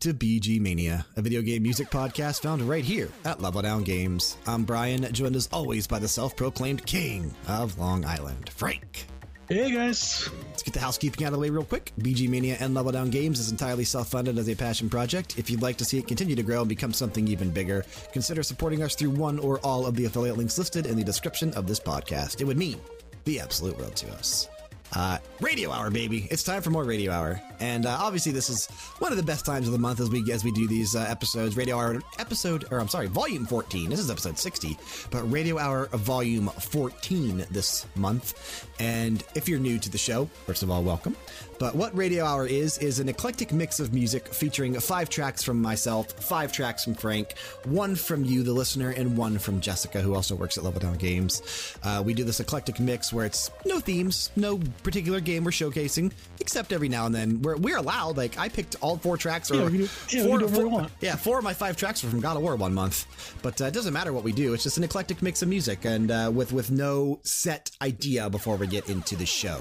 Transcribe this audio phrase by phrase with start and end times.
[0.00, 4.38] To BG Mania, a video game music podcast found right here at Level Down Games.
[4.46, 9.04] I'm Brian, joined as always by the self proclaimed king of Long Island, Frank.
[9.46, 10.30] Hey guys.
[10.48, 11.92] Let's get the housekeeping out of the way real quick.
[11.98, 15.38] BG Mania and Level Down Games is entirely self funded as a passion project.
[15.38, 17.84] If you'd like to see it continue to grow and become something even bigger,
[18.14, 21.52] consider supporting us through one or all of the affiliate links listed in the description
[21.52, 22.40] of this podcast.
[22.40, 22.80] It would mean
[23.26, 24.48] the absolute world to us.
[24.92, 26.26] Uh, radio hour, baby!
[26.32, 28.66] It's time for more radio hour, and uh, obviously this is
[28.98, 31.06] one of the best times of the month as we as we do these uh,
[31.08, 31.56] episodes.
[31.56, 33.88] Radio hour episode, or I'm sorry, volume 14.
[33.88, 34.76] This is episode 60,
[35.10, 38.68] but radio hour volume 14 this month.
[38.80, 41.16] And if you're new to the show, first of all, welcome.
[41.60, 45.60] But what Radio Hour is, is an eclectic mix of music featuring five tracks from
[45.60, 47.34] myself, five tracks from Frank,
[47.66, 50.96] one from you, the listener, and one from Jessica, who also works at Level Down
[50.96, 51.76] Games.
[51.82, 56.10] Uh, we do this eclectic mix where it's no themes, no particular game we're showcasing,
[56.40, 58.16] except every now and then we're, we're allowed.
[58.16, 61.44] Like, I picked all four tracks, or yeah, do, yeah, four, four, yeah, four of
[61.44, 63.04] my five tracks were from God of War one month.
[63.42, 65.84] But uh, it doesn't matter what we do, it's just an eclectic mix of music
[65.84, 69.60] and uh, with, with no set idea before we get into the show.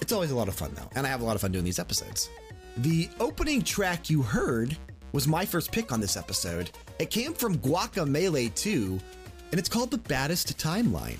[0.00, 1.64] It's always a lot of fun, though, and I have a lot of fun doing
[1.64, 2.30] these episodes.
[2.78, 4.76] The opening track you heard
[5.12, 6.70] was my first pick on this episode.
[6.98, 8.98] It came from Guacamelee 2,
[9.50, 11.18] and it's called The Baddest Timeline.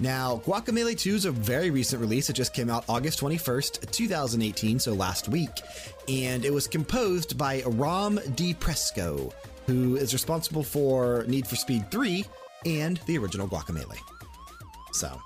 [0.00, 2.28] Now, Guacamelee 2 is a very recent release.
[2.28, 5.50] It just came out August 21st, 2018, so last week.
[6.08, 9.32] And it was composed by Rom Di Prisco,
[9.66, 12.24] who is responsible for Need for Speed 3
[12.66, 13.98] and the original Guacamelee.
[14.92, 15.20] So,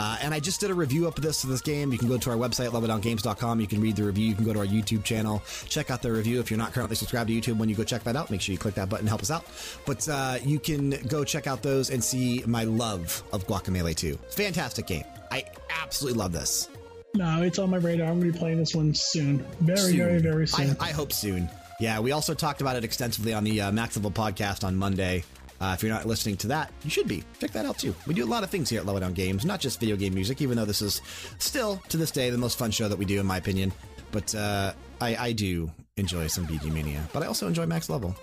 [0.00, 1.92] uh, and I just did a review up of this of this game.
[1.92, 3.60] You can go to our website, leveldowngames.com.
[3.60, 4.28] You can read the review.
[4.28, 6.40] You can go to our YouTube channel, check out the review.
[6.40, 8.54] If you're not currently subscribed to YouTube, when you go check that out, make sure
[8.54, 9.44] you click that button help us out.
[9.84, 14.18] But uh, you can go check out those and see my love of Guacamelee 2.
[14.30, 15.04] Fantastic game.
[15.30, 16.70] I absolutely love this.
[17.14, 18.06] No, it's on my radar.
[18.06, 19.44] I'm going to be playing this one soon.
[19.60, 19.96] Very, soon.
[19.98, 20.76] very, very soon.
[20.80, 21.50] I, I, hope soon.
[21.78, 25.24] Yeah, we also talked about it extensively on the uh, Max Level podcast on Monday.
[25.60, 27.22] Uh, if you're not listening to that, you should be.
[27.38, 27.94] Check that out too.
[28.06, 30.14] We do a lot of things here at Level Down Games, not just video game
[30.14, 31.02] music, even though this is
[31.38, 33.72] still, to this day, the most fun show that we do, in my opinion.
[34.10, 38.16] But uh, I, I, do enjoy some BG Mania, but I also enjoy Max Level.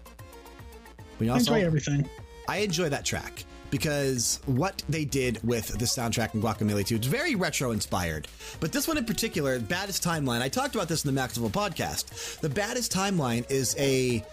[1.20, 2.10] We also, I enjoy everything.
[2.50, 7.08] I enjoy that track because what they did with the soundtrack in Guacamelee 2 it's
[7.08, 8.28] very retro inspired.
[8.60, 11.50] But this one in particular, Baddest Timeline, I talked about this in the Max Level
[11.50, 12.40] podcast.
[12.40, 14.24] The Baddest Timeline is a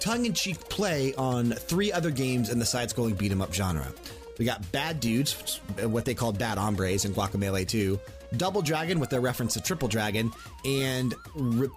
[0.00, 3.52] tongue in cheek play on three other games in the side scrolling beat 'em up
[3.52, 3.92] genre.
[4.38, 8.00] We got Bad Dudes, what they call Bad Hombres in Guacamelee 2,
[8.36, 10.32] Double Dragon with their reference to Triple Dragon,
[10.64, 11.14] and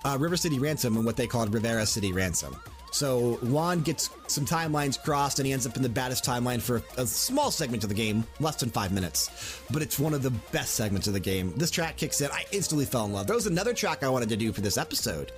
[0.05, 2.55] uh, River City Ransom and what they called Rivera City Ransom.
[2.93, 6.83] So Juan gets some timelines crossed and he ends up in the baddest timeline for
[6.95, 9.59] a small segment of the game, less than five minutes.
[9.71, 11.53] But it's one of the best segments of the game.
[11.57, 12.29] This track kicks in.
[12.29, 13.25] I instantly fell in love.
[13.25, 15.31] There was another track I wanted to do for this episode.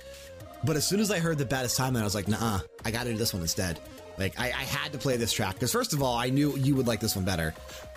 [0.66, 3.04] But as soon as I heard the baddest timeline, I was like, nah, I got
[3.04, 3.78] to do this one instead.
[4.18, 6.74] Like, I, I had to play this track because, first of all, I knew you
[6.74, 7.54] would like this one better.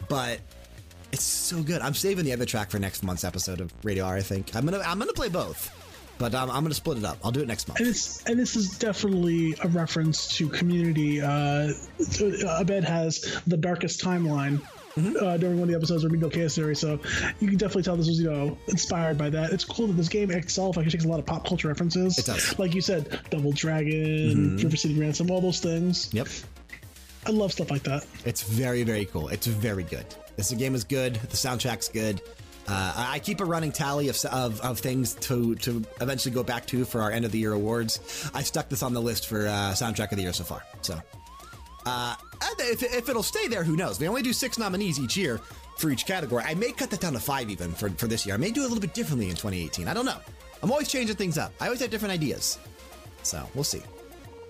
[0.08, 0.40] But
[1.12, 1.82] it's so good.
[1.82, 4.56] I'm saving the other track for next month's episode of Radio Hour, I think.
[4.56, 5.76] I'm to I'm gonna play both.
[6.20, 7.18] But um, I'm to split it up.
[7.24, 7.80] I'll do it next month.
[7.80, 11.22] And, and this is definitely a reference to community.
[11.22, 11.72] Uh,
[12.60, 14.62] Abed has the darkest timeline.
[15.00, 16.76] Uh, during one of the episodes of Remedial Chaos Theory.
[16.76, 17.00] So
[17.40, 19.52] you can definitely tell this was, you know, inspired by that.
[19.52, 22.18] It's cool that this game itself actually takes a lot of pop culture references.
[22.18, 22.58] It does.
[22.60, 24.58] Like you said, Double Dragon, mm-hmm.
[24.58, 26.14] River City Ransom, all those things.
[26.14, 26.28] Yep.
[27.26, 28.06] I love stuff like that.
[28.26, 29.28] It's very, very cool.
[29.30, 30.06] It's very good.
[30.36, 31.16] This game is good.
[31.16, 32.22] The soundtrack's good.
[32.68, 36.68] Uh, I keep a running tally of, of, of, things to, to eventually go back
[36.68, 38.30] to for our end of the year awards.
[38.34, 40.64] I stuck this on the list for uh, soundtrack of the year so far.
[40.82, 41.02] So
[41.86, 42.16] uh,
[42.60, 44.00] if, if it'll stay there, who knows?
[44.00, 45.40] We only do six nominees each year
[45.78, 46.44] for each category.
[46.44, 48.36] I may cut that down to five even for, for this year.
[48.36, 49.88] I may do it a little bit differently in 2018.
[49.88, 50.18] I don't know.
[50.62, 51.54] I'm always changing things up.
[51.60, 52.60] I always have different ideas.
[53.24, 53.82] So we'll see.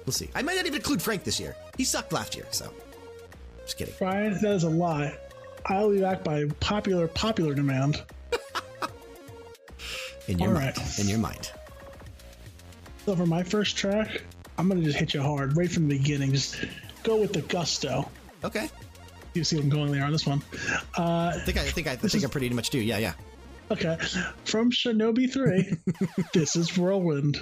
[0.06, 0.30] We'll see.
[0.34, 1.56] I might not even include Frank this year.
[1.78, 2.72] He sucked last year, so
[3.64, 3.94] just kidding.
[4.00, 5.16] Brian, that is a lie.
[5.68, 8.02] I'll be back by popular popular demand.
[10.28, 10.78] in your All mind.
[10.78, 11.00] Right.
[11.00, 11.52] In your mind.
[13.06, 14.24] So for my first track,
[14.58, 16.32] I'm gonna just hit you hard right from the beginning.
[16.32, 16.56] Just
[17.04, 18.10] go with the gusto.
[18.44, 18.70] Okay.
[19.34, 20.42] You see what I'm going there on this one.
[20.98, 22.80] Uh, I think I, I think I, I think is, I pretty much do.
[22.80, 23.14] Yeah, yeah.
[23.72, 23.98] Okay.
[24.46, 27.40] From Shinobi 3, this is Whirlwind.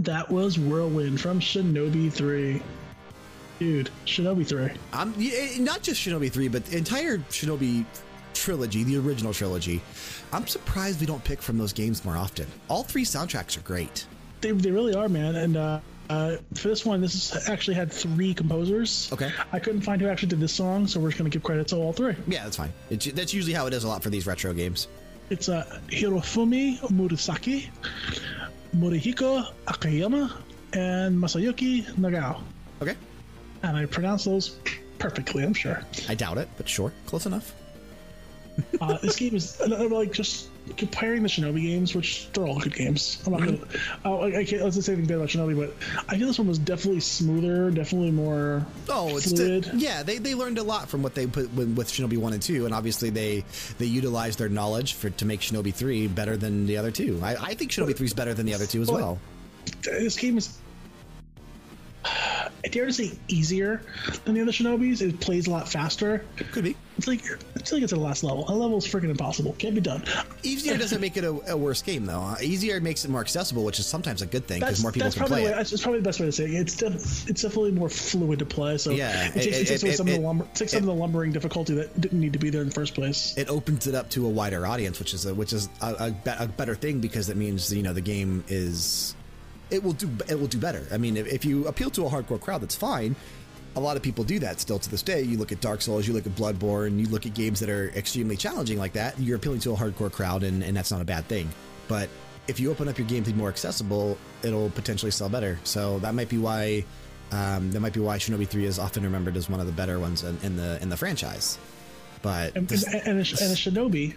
[0.00, 2.62] And that was Whirlwind from Shinobi 3.
[3.58, 4.70] Dude, Shinobi 3.
[4.94, 5.12] I'm
[5.62, 7.84] not just Shinobi 3, but the entire Shinobi
[8.32, 9.82] trilogy, the original trilogy.
[10.32, 12.46] I'm surprised we don't pick from those games more often.
[12.68, 14.06] All three soundtracks are great.
[14.40, 15.36] They, they really are, man.
[15.36, 19.10] And uh, uh, for this one, this actually had three composers.
[19.12, 19.30] Okay.
[19.52, 21.68] I couldn't find who actually did this song, so we're just going to give credit
[21.68, 22.16] to all three.
[22.26, 22.72] Yeah, that's fine.
[22.88, 24.88] It's, that's usually how it is a lot for these retro games.
[25.28, 27.68] It's uh, Hirofumi Murasaki,
[28.74, 30.36] Morihiko Akiyama,
[30.72, 32.40] and Masayuki Nagao.
[32.80, 32.94] Okay.
[33.62, 34.56] And I pronounced those
[34.98, 35.82] perfectly, I'm sure.
[36.08, 37.54] I doubt it, but sure, close enough.
[38.80, 42.74] uh, this game is uh, like just comparing the Shinobi games, which they're all good
[42.74, 43.22] games.
[43.26, 43.58] I'm not gonna.
[44.04, 44.62] Oh, I, I can't.
[44.62, 45.74] Let's say anything bad about Shinobi, but
[46.08, 48.66] I feel this one was definitely smoother, definitely more.
[48.88, 49.70] Oh, it's fluid.
[49.74, 50.02] yeah.
[50.02, 52.64] They, they learned a lot from what they put with, with Shinobi one and two,
[52.64, 53.44] and obviously they
[53.78, 57.20] they utilized their knowledge for to make Shinobi three better than the other two.
[57.22, 59.18] I, I think Shinobi three is better than the other two as well.
[59.82, 60.58] this game is.
[62.64, 63.82] I dare to say easier
[64.24, 65.00] than the other Shinobis.
[65.02, 66.24] It plays a lot faster.
[66.52, 67.20] Could be It's like
[67.54, 68.44] it's like it's at the last level.
[68.48, 69.54] A level is freaking impossible.
[69.58, 70.02] Can't be done.
[70.42, 72.20] easier doesn't make it a, a worse game though.
[72.20, 75.06] Uh, Easier makes it more accessible, which is sometimes a good thing because more people
[75.06, 75.56] that's can play way, it.
[75.56, 76.50] that's probably the best way to say it.
[76.52, 78.76] It's def, it's definitely more fluid to play.
[78.78, 80.86] So Yeah, it takes, it- it, takes away some of the lumber, takes some of
[80.86, 83.34] the lumbering difficulty that didn't need to be there in the first place.
[83.38, 86.10] It opens it up to a wider audience, which is a, which is a, a,
[86.10, 89.14] be- a better thing because it means you know the game is
[89.70, 90.86] it will do it will do better.
[90.92, 93.14] I mean, if, if you appeal to a hardcore crowd, that's fine.
[93.76, 95.22] A lot of people do that still to this day.
[95.22, 97.90] You look at Dark Souls, you look at Bloodborne, you look at games that are
[97.90, 99.18] extremely challenging like that.
[99.20, 101.48] You're appealing to a hardcore crowd, and, and that's not a bad thing.
[101.86, 102.08] But
[102.48, 105.60] if you open up your game to be more accessible, it'll potentially sell better.
[105.62, 106.84] So that might be why
[107.30, 110.00] um, that might be why Shinobi Three is often remembered as one of the better
[110.00, 111.56] ones in, in the in the franchise.
[112.22, 113.22] But And, this- and, and, a, and a
[113.54, 114.16] shinobi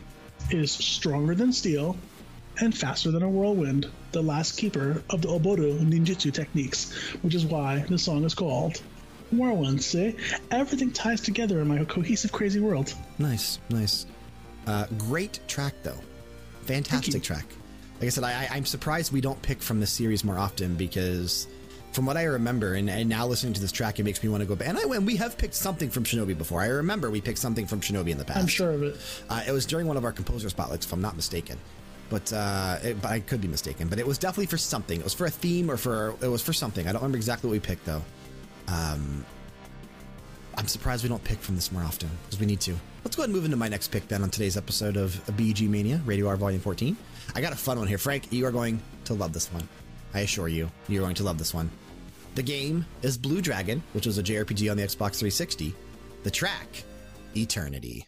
[0.49, 1.95] is stronger than steel
[2.59, 6.91] and faster than a whirlwind, the last keeper of the Oboro ninjutsu techniques,
[7.21, 8.81] which is why the song is called
[9.31, 9.81] Whirlwind.
[9.81, 10.15] See,
[10.51, 12.93] everything ties together in my cohesive, crazy world.
[13.17, 14.05] Nice, nice.
[14.67, 15.99] Uh, great track, though.
[16.61, 17.45] Fantastic track.
[17.99, 21.47] Like I said, I, I'm surprised we don't pick from the series more often because,
[21.91, 24.41] from what I remember, and, and now listening to this track, it makes me want
[24.41, 24.69] to go back.
[24.69, 26.61] And, I, and we have picked something from Shinobi before.
[26.61, 28.39] I remember we picked something from Shinobi in the past.
[28.39, 28.97] I'm sure of it.
[29.29, 31.57] Uh, it was during one of our composer spotlights, if I'm not mistaken.
[32.13, 33.87] But, uh, it, but I could be mistaken.
[33.87, 34.99] But it was definitely for something.
[34.99, 36.87] It was for a theme or for it was for something.
[36.87, 38.03] I don't remember exactly what we picked though.
[38.67, 39.25] Um,
[40.55, 42.75] I'm surprised we don't pick from this more often because we need to.
[43.03, 45.67] Let's go ahead and move into my next pick then on today's episode of BG
[45.67, 46.95] Mania Radio Hour Volume 14.
[47.33, 48.31] I got a fun one here, Frank.
[48.31, 49.67] You are going to love this one.
[50.13, 51.71] I assure you, you're going to love this one.
[52.35, 55.73] The game is Blue Dragon, which was a JRPG on the Xbox 360.
[56.21, 56.83] The track,
[57.35, 58.05] Eternity.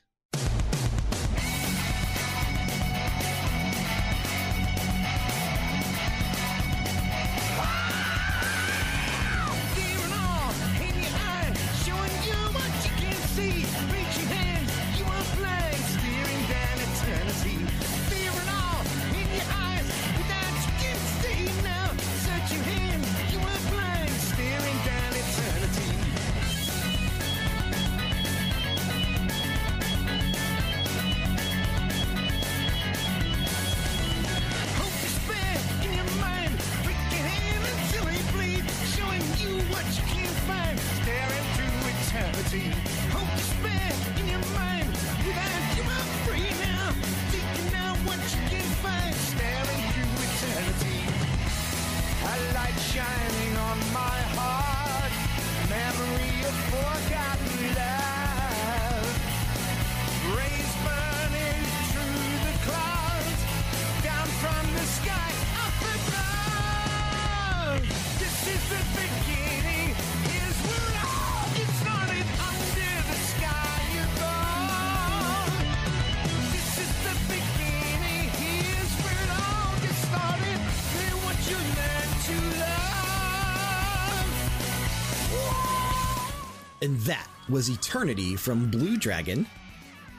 [87.55, 89.47] Was Eternity from Blue Dragon.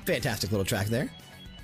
[0.06, 1.10] Fantastic little track there.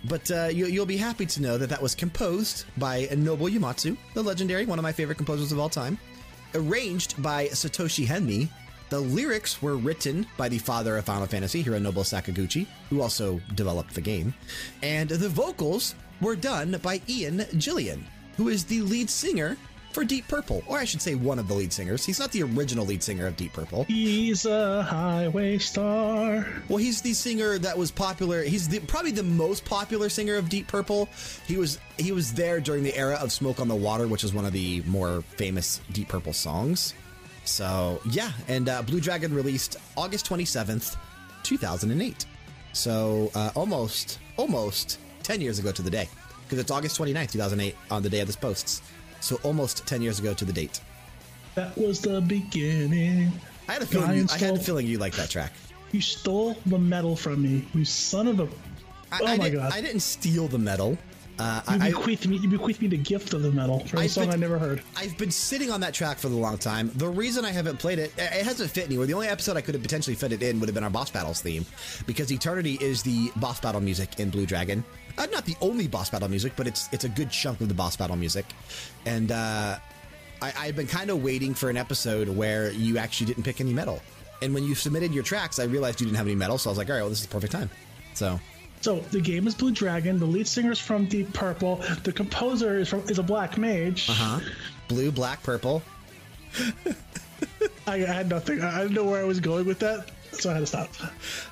[0.05, 3.97] But uh, you, you'll be happy to know that that was composed by Nobuo Uematsu,
[4.13, 5.97] the legendary, one of my favorite composers of all time.
[6.55, 8.51] Arranged by Satoshi Henmi.
[8.91, 13.95] The lyrics were written by the father of Final Fantasy, Hironobu Sakaguchi, who also developed
[13.95, 14.35] the game.
[14.83, 18.03] And the vocals were done by Ian Gillan,
[18.37, 19.57] who is the lead singer
[19.93, 22.05] for Deep Purple, or I should say one of the lead singers.
[22.05, 23.85] He's not the original lead singer of Deep Purple.
[23.85, 26.47] He's a highway star.
[26.69, 28.43] Well, he's the singer that was popular.
[28.43, 31.09] He's the, probably the most popular singer of Deep Purple.
[31.47, 34.33] He was he was there during the era of Smoke on the Water, which is
[34.33, 36.95] one of the more famous Deep Purple songs.
[37.45, 40.97] So yeah, and uh, Blue Dragon released August twenty seventh,
[41.43, 42.27] two thousand and eight.
[42.73, 46.09] So uh, almost almost ten years ago to the day,
[46.45, 48.83] because it's August 29th, two thousand eight, on the day of this posts.
[49.23, 50.81] So almost ten years ago to the date.
[51.55, 53.33] That was the beginning.
[53.69, 54.09] I had a feeling.
[54.09, 55.53] You, Ryan I had a feeling you liked that track.
[55.93, 58.49] You stole the medal from me, you son of a.
[59.13, 59.73] I, oh I my god!
[59.73, 60.99] I didn't steal the medal.
[61.39, 62.37] Uh, you I, I, bequeathed me.
[62.37, 64.59] You bequeathed me the gift of the medal for a I've song been- I never
[64.59, 64.83] heard.
[64.97, 66.91] I've been sitting on that track for a long time.
[66.97, 69.07] The reason I haven't played it, it hasn't fit anywhere.
[69.07, 71.11] The only episode I could have potentially fit it in would have been our boss
[71.11, 71.65] battles theme,
[72.07, 74.85] because Eternity is the boss battle music in Blue Dragon.
[75.19, 77.75] Uh, not the only boss battle music, but it's it's a good chunk of the
[77.75, 78.47] boss battle music.
[79.07, 79.77] And uh,
[80.41, 83.73] I, I've been kind of waiting for an episode where you actually didn't pick any
[83.73, 84.03] metal.
[84.41, 86.73] And when you submitted your tracks, I realized you didn't have any metal, so I
[86.73, 87.71] was like, all right, well, this is the perfect time.
[88.15, 88.41] So
[88.81, 90.19] So the game is Blue Dragon.
[90.19, 91.77] The lead singer is from Deep Purple.
[92.03, 94.09] The composer is from is a black mage.
[94.11, 94.41] Uh huh?
[94.89, 95.83] blue, black, purple.
[97.87, 98.61] I, I had nothing.
[98.63, 100.91] I I didn't know where I was going with that, so I had to stop.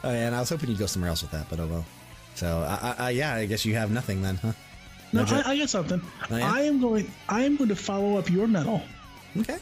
[0.04, 1.84] Uh, and I was hoping you'd go somewhere else with that, but oh well.
[2.40, 4.52] So, uh, uh, yeah, I guess you have nothing then, huh?
[5.12, 5.46] No, joke.
[5.46, 6.00] I, I got something.
[6.30, 6.50] Oh, yeah?
[6.50, 7.10] I am going.
[7.28, 8.80] I am going to follow up your medal
[9.38, 9.58] Okay.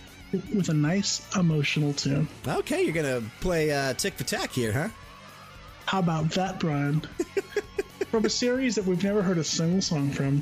[0.55, 2.29] with a nice emotional tune.
[2.47, 4.89] Okay, you're gonna play uh, tick for tack here, huh?
[5.87, 7.01] How about that, Brian?
[8.13, 10.41] from a series that we've never heard a single song from.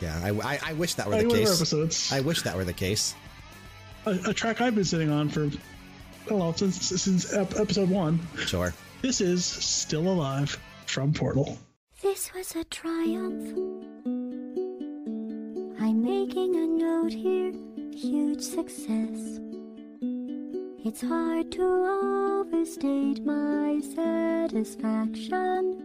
[0.00, 1.56] Yeah, I, I, I wish that were the of our case.
[1.60, 2.12] episodes.
[2.12, 3.14] I wish that were the case.
[4.06, 5.48] a, a track I've been sitting on for,
[6.28, 8.18] well, since since episode one.
[8.46, 8.74] Sure.
[9.00, 10.58] This is "Still Alive"
[10.92, 11.58] from Portal.
[12.02, 13.56] This was a triumph.
[15.80, 17.54] I'm making a note here,
[17.94, 19.40] huge success.
[20.84, 21.62] It's hard to
[22.42, 25.80] overstate my satisfaction.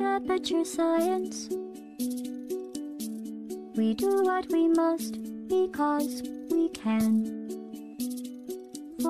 [0.00, 1.50] Ah, Aperture science.
[3.76, 7.37] We do what we must because we can.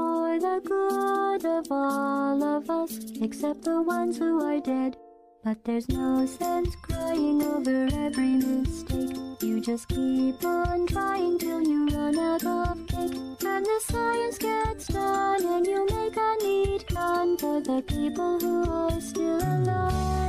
[0.08, 4.96] For the good of all of us, except the ones who are dead.
[5.44, 9.42] But there's no sense crying over every mistake.
[9.42, 13.44] You just keep on trying till you run out of cake.
[13.52, 18.70] And the science gets done, and you make a neat gun for the people who
[18.70, 20.27] are still alive.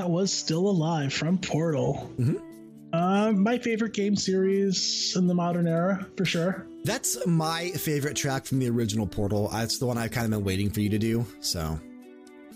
[0.00, 2.10] That was "Still Alive" from Portal.
[2.92, 6.66] Uh, my favorite game series in the modern era, for sure.
[6.84, 9.48] That's my favorite track from the original Portal.
[9.52, 11.24] That's the one I've kind of been waiting for you to do.
[11.40, 11.78] So,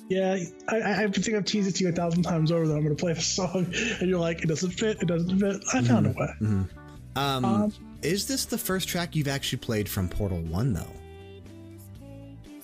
[0.08, 2.82] Yeah, I, I think I've teased it to you a thousand times over that I'm
[2.82, 3.66] going to play the song,
[4.00, 5.62] and you're like, it doesn't fit, it doesn't fit.
[5.72, 6.28] I found a way.
[6.40, 7.72] um, Um,
[8.02, 10.90] is this the first track you've actually played from Portal One, though?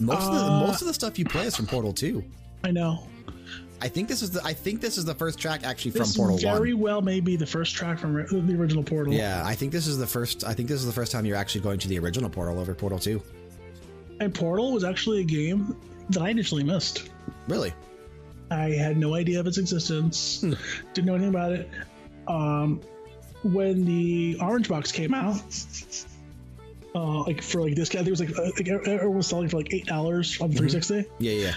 [0.00, 2.24] Most of the Uh, most of the stuff you play is from Portal Two.
[2.64, 3.06] I know.
[3.82, 6.16] I think this is the I think this is the first track actually from This
[6.16, 6.82] Portal very One.
[6.82, 9.12] well may be the first track from the original Portal.
[9.12, 10.44] Yeah, I think this is the first.
[10.44, 12.74] I think this is the first time you're actually going to the original Portal over
[12.74, 13.22] Portal Two.
[14.20, 15.74] And Portal was actually a game
[16.10, 17.08] that I initially missed.
[17.48, 17.72] Really?
[18.50, 20.40] I had no idea of its existence.
[20.92, 21.70] Didn't know anything about it.
[22.28, 22.80] Um,
[23.44, 25.40] when the Orange Box came out,
[26.94, 29.48] uh, like for like this guy, think it was like, uh, like everyone was selling
[29.48, 31.06] for like eight dollars on 360.
[31.18, 31.54] Yeah, yeah.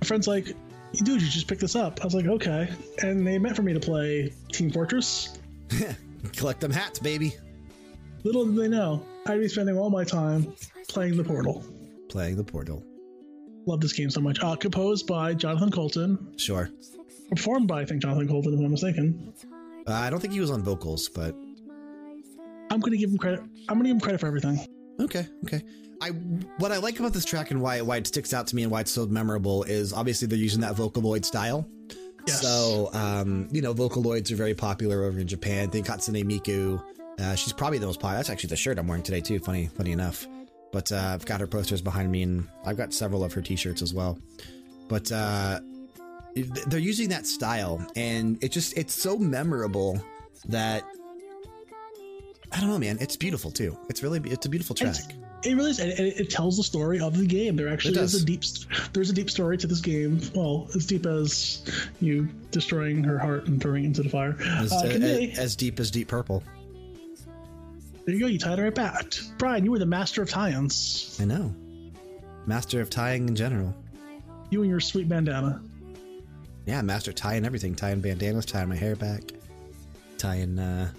[0.00, 0.54] My friend's like,
[0.92, 2.68] "Dude, you just picked this up." I was like, "Okay,"
[3.02, 5.38] and they meant for me to play Team Fortress.
[6.36, 7.34] Collect them hats, baby.
[8.24, 10.52] Little did they know, I'd be spending all my time
[10.88, 11.64] playing the Portal.
[12.08, 12.82] Playing the Portal.
[13.66, 14.42] Love this game so much.
[14.42, 16.70] Uh, composed by Jonathan Coulton, Sure.
[17.30, 19.32] performed by I think Jonathan Coulton, if I'm not mistaken.
[19.86, 21.34] Uh, I don't think he was on vocals, but
[22.70, 23.40] I'm gonna give him credit.
[23.68, 24.58] I'm gonna give him credit for everything.
[25.00, 25.62] Okay, okay.
[26.00, 26.10] I
[26.58, 28.70] what I like about this track and why why it sticks out to me and
[28.70, 31.68] why it's so memorable is obviously they're using that Vocaloid style.
[32.26, 32.40] Yes.
[32.42, 35.70] So um, you know, Vocaloids are very popular over in Japan.
[35.70, 36.82] Think Hatsune Miku.
[37.18, 38.18] Uh, she's probably the most popular.
[38.18, 39.38] That's actually the shirt I'm wearing today too.
[39.40, 40.26] Funny, funny enough.
[40.70, 43.80] But uh, I've got her posters behind me, and I've got several of her T-shirts
[43.80, 44.18] as well.
[44.86, 45.60] But uh,
[46.34, 50.00] they're using that style, and it just it's so memorable
[50.48, 50.84] that
[52.52, 52.98] I don't know, man.
[53.00, 53.76] It's beautiful too.
[53.88, 54.90] It's really it's a beautiful track.
[54.96, 57.54] It's- It really is, and it, it tells the story of the game.
[57.54, 58.42] There actually is a deep,
[58.92, 60.20] there's a deep story to this game.
[60.34, 61.62] Well, as deep as
[62.00, 64.36] you destroying her heart and throwing it into the fire.
[64.40, 66.42] As, Uh, uh, as deep as Deep Purple.
[68.04, 68.26] there you go.
[68.26, 69.12] You tied it right back.
[69.38, 71.16] Brian, you were the master of tie-ins.
[71.20, 71.54] I know.
[72.46, 73.74] Master of tying in general.
[74.50, 75.62] You and your sweet bandana.
[76.66, 77.74] Yeah, master tying everything.
[77.76, 79.22] Tying bandanas, tying my hair back,
[80.16, 80.90] tying uh,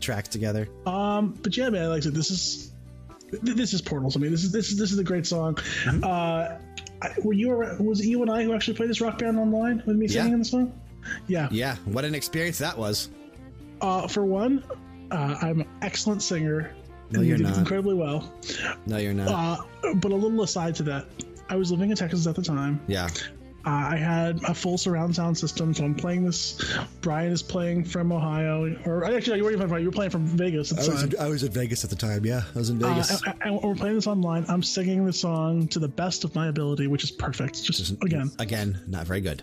[0.00, 0.68] tracks together.
[0.86, 2.72] Um, but yeah, man, like I said, this is
[3.42, 4.16] this is Portals.
[4.16, 5.54] I mean, This is this is this is a great song.
[5.54, 6.04] Mm-hmm.
[6.04, 6.58] Uh,
[7.02, 9.82] I, were you was it you and I who actually played this rock band online
[9.86, 10.22] with me Yeah.
[10.22, 10.80] singing in the song?
[11.26, 11.48] Yeah.
[11.50, 13.10] Yeah, what an experience that was.
[13.80, 14.64] Uh, for one,
[15.10, 16.72] uh, I'm an excellent singer.
[17.10, 17.58] No, you're did not.
[17.58, 18.32] incredibly well.
[18.86, 19.28] No, you're not.
[19.82, 21.06] Uh, but a little aside to that,
[21.50, 22.80] I was living in Texas at the time.
[22.86, 23.08] yeah.
[23.66, 26.76] Uh, I had a full surround sound system, so I'm playing this.
[27.00, 30.26] Brian is playing from Ohio, or actually, you weren't even from You were playing from
[30.26, 31.12] Vegas at the time.
[31.18, 32.26] I was in Vegas at the time.
[32.26, 34.44] Yeah, I was in Uh, and, and we're playing this online.
[34.48, 37.64] I'm singing the song to the best of my ability, which is perfect.
[37.64, 39.42] Just again, Again, not very good.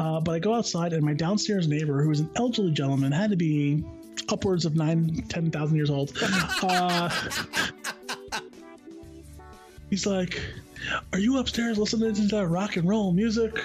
[0.00, 3.30] uh, but I go outside, and my downstairs neighbor, who is an elderly gentleman, had
[3.30, 3.84] to be
[4.30, 6.10] upwards of nine, ten thousand years old.
[6.62, 7.08] Uh,
[9.90, 10.40] he's like,
[11.12, 13.62] "Are you upstairs listening to that rock and roll music?"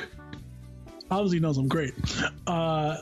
[1.10, 1.93] Obviously, knows I'm great.
[2.47, 2.97] Uh,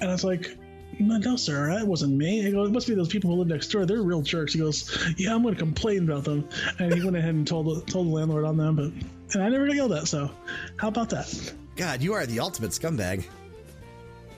[0.00, 0.56] and I was like,
[0.98, 2.42] no, no, sir, that wasn't me.
[2.42, 3.86] He goes, it must be those people who live next door.
[3.86, 4.52] They're real jerks.
[4.52, 6.48] He goes, yeah, I'm going to complain about them.
[6.78, 8.76] And he went ahead and told the, told the landlord on them.
[8.76, 8.92] But
[9.34, 10.08] and I never got yelled at.
[10.08, 10.30] So
[10.76, 11.52] how about that?
[11.76, 13.24] God, you are the ultimate scumbag.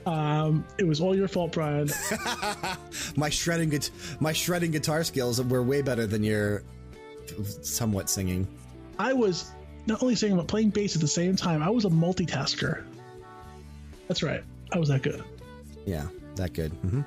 [0.06, 1.90] Um, it was all your fault, Brian.
[3.16, 3.78] My shredding,
[4.20, 6.62] my shredding guitar skills were way better than your
[7.62, 8.46] somewhat singing.
[8.98, 9.52] I was
[9.86, 11.62] not only singing but playing bass at the same time.
[11.62, 12.84] I was a multitasker.
[14.08, 14.42] That's right.
[14.72, 15.22] I was that good.
[15.84, 16.06] Yeah,
[16.36, 16.72] that good.
[16.72, 17.02] hmm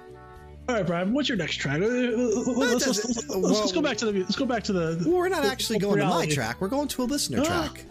[0.67, 1.13] All right, Brian.
[1.13, 1.81] What's your next track?
[1.81, 4.19] Uh, Let's, let's, let's, let's, let's go back to the.
[4.19, 5.01] Let's go back to the.
[5.05, 6.61] Well, we're not actually going to my track.
[6.61, 7.85] We're going to a listener Ah, track.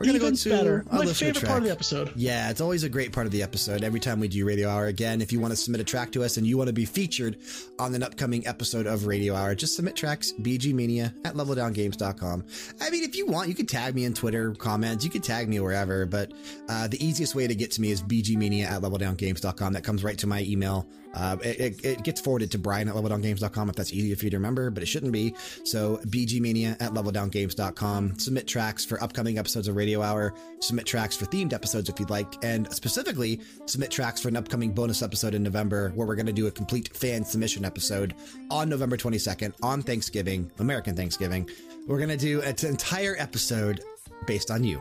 [0.00, 0.84] We're going to go to better.
[0.90, 2.12] My favorite part of the episode.
[2.16, 3.84] Yeah, it's always a great part of the episode.
[3.84, 6.24] Every time we do Radio Hour again, if you want to submit a track to
[6.24, 7.36] us and you want to be featured
[7.78, 12.44] on an upcoming episode of Radio Hour, just submit tracks, bgmania at leveldowngames.com.
[12.80, 15.50] I mean, if you want, you could tag me in Twitter comments, you could tag
[15.50, 16.32] me wherever, but
[16.70, 19.74] uh, the easiest way to get to me is bgmania at leveldowngames.com.
[19.74, 20.88] That comes right to my email.
[21.12, 24.30] Uh, it, it, it gets forwarded to Brian at leveldowngames.com if that's easier for you
[24.30, 25.34] to remember, but it shouldn't be.
[25.64, 28.18] So, bgmania at leveldowngames.com.
[28.18, 30.34] Submit tracks for upcoming episodes of Radio Hour.
[30.60, 32.32] Submit tracks for themed episodes if you'd like.
[32.44, 36.32] And specifically, submit tracks for an upcoming bonus episode in November where we're going to
[36.32, 38.14] do a complete fan submission episode
[38.50, 41.48] on November 22nd on Thanksgiving, American Thanksgiving.
[41.86, 43.80] We're going to do an entire episode
[44.26, 44.80] based on you.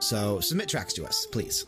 [0.00, 1.66] So, submit tracks to us, please.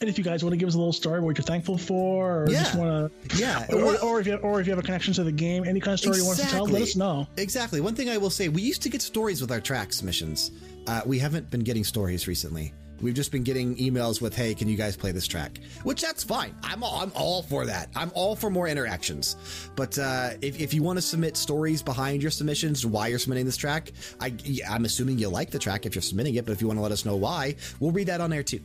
[0.00, 2.42] And if you guys want to give us a little story, what you're thankful for,
[2.42, 2.80] or just Yeah.
[2.80, 3.66] want to, Yeah.
[3.72, 5.92] or, or if you or if you have a connection to the game, any kind
[5.94, 7.28] of story you want to tell, let us know.
[7.36, 7.80] Exactly.
[7.80, 10.50] One thing I will say, we used to get stories with our track submissions.
[10.86, 12.72] Uh, we haven't been getting stories recently.
[13.00, 16.22] We've just been getting emails with, "Hey, can you guys play this track?" Which that's
[16.22, 16.54] fine.
[16.62, 17.88] I'm all, I'm all for that.
[17.96, 19.36] I'm all for more interactions.
[19.74, 23.44] But uh, if, if you want to submit stories behind your submissions, why you're submitting
[23.44, 23.90] this track,
[24.20, 24.32] I
[24.68, 26.44] I'm assuming you like the track if you're submitting it.
[26.46, 28.60] But if you want to let us know why, we'll read that on air too.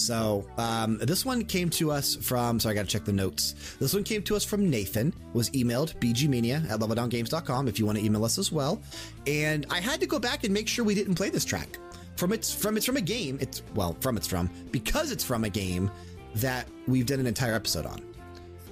[0.00, 2.58] So um, this one came to us from.
[2.58, 3.76] sorry, I got to check the notes.
[3.78, 5.12] This one came to us from Nathan.
[5.34, 8.80] Was emailed bgmania at leveldowngames.com if you want to email us as well.
[9.26, 11.78] And I had to go back and make sure we didn't play this track
[12.16, 13.38] from its from it's from a game.
[13.40, 15.90] It's well from it's from because it's from a game
[16.36, 18.00] that we've done an entire episode on.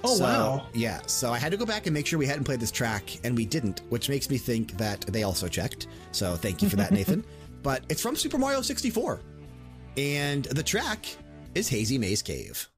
[0.03, 0.67] Oh So, wow!
[0.73, 3.19] Yeah, so I had to go back and make sure we hadn't played this track,
[3.25, 5.87] and we didn't, which makes me think that they also checked.
[6.13, 7.25] So thank you for that, Nathan.
[7.63, 9.19] But it's from Super Mario 64,
[9.99, 11.05] and the track
[11.55, 12.69] is Hazy Maze Cave.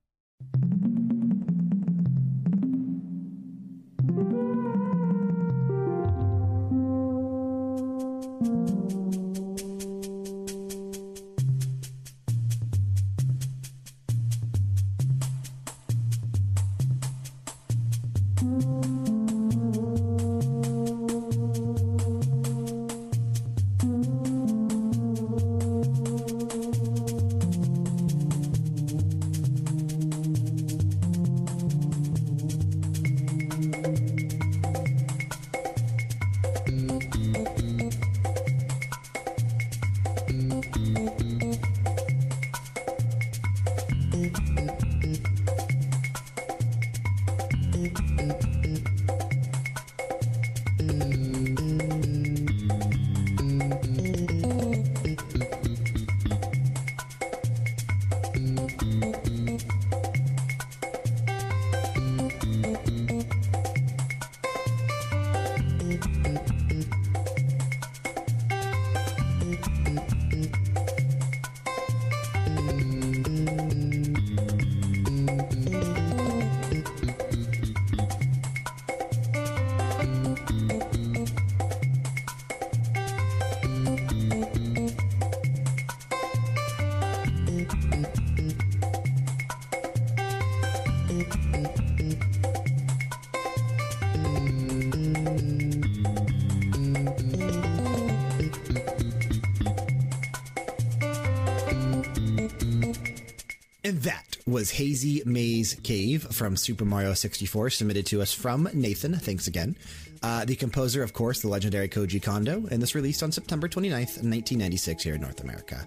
[103.91, 109.13] And that was Hazy Maze Cave from Super Mario 64, submitted to us from Nathan.
[109.15, 109.75] Thanks again.
[110.23, 114.23] Uh, the composer, of course, the legendary Koji Kondo, and this released on September 29th,
[114.23, 115.86] 1996, here in North America.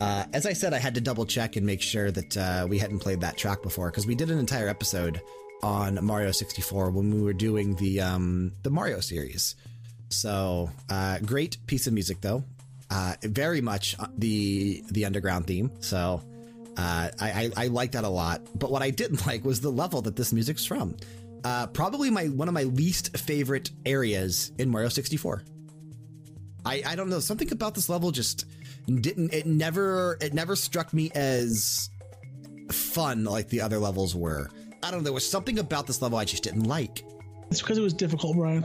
[0.00, 2.78] Uh, as I said, I had to double check and make sure that uh, we
[2.78, 5.20] hadn't played that track before because we did an entire episode
[5.60, 9.56] on Mario 64 when we were doing the um, the Mario series.
[10.10, 12.44] So uh, great piece of music, though.
[12.90, 15.72] Uh, very much the the underground theme.
[15.80, 16.22] So
[16.80, 18.40] uh, I, I, I like that a lot.
[18.58, 20.96] But what I didn't like was the level that this music's from.
[21.44, 25.42] Uh, probably my one of my least favorite areas in Mario 64.
[26.64, 28.44] I, I don't know something about this level just
[28.86, 31.88] didn't it never it never struck me as
[32.70, 34.50] fun like the other levels were.
[34.82, 37.04] I don't know there was something about this level I just didn't like.
[37.50, 38.64] It's because it was difficult, Brian.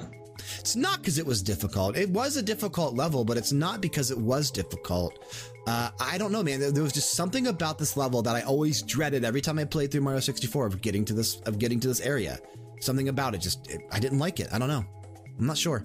[0.60, 1.97] It's not because it was difficult.
[1.97, 5.19] It was a difficult level, but it's not because it was difficult.
[5.67, 6.60] Uh, I don't know, man.
[6.60, 9.65] There, there was just something about this level that I always dreaded every time I
[9.65, 12.39] played through Mario 64 of getting to this of getting to this area.
[12.81, 14.49] Something about it just it, I didn't like it.
[14.53, 14.86] I don't know.
[15.39, 15.84] I'm not sure.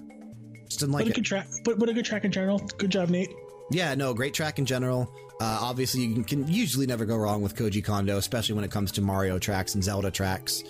[0.67, 1.15] Just didn't like But a it.
[1.15, 2.59] good track, but, but a good track in general.
[2.77, 3.29] Good job, Nate.
[3.71, 5.11] Yeah, no, great track in general.
[5.39, 8.91] Uh, obviously, you can usually never go wrong with Koji Kondo, especially when it comes
[8.91, 10.63] to Mario tracks and Zelda tracks.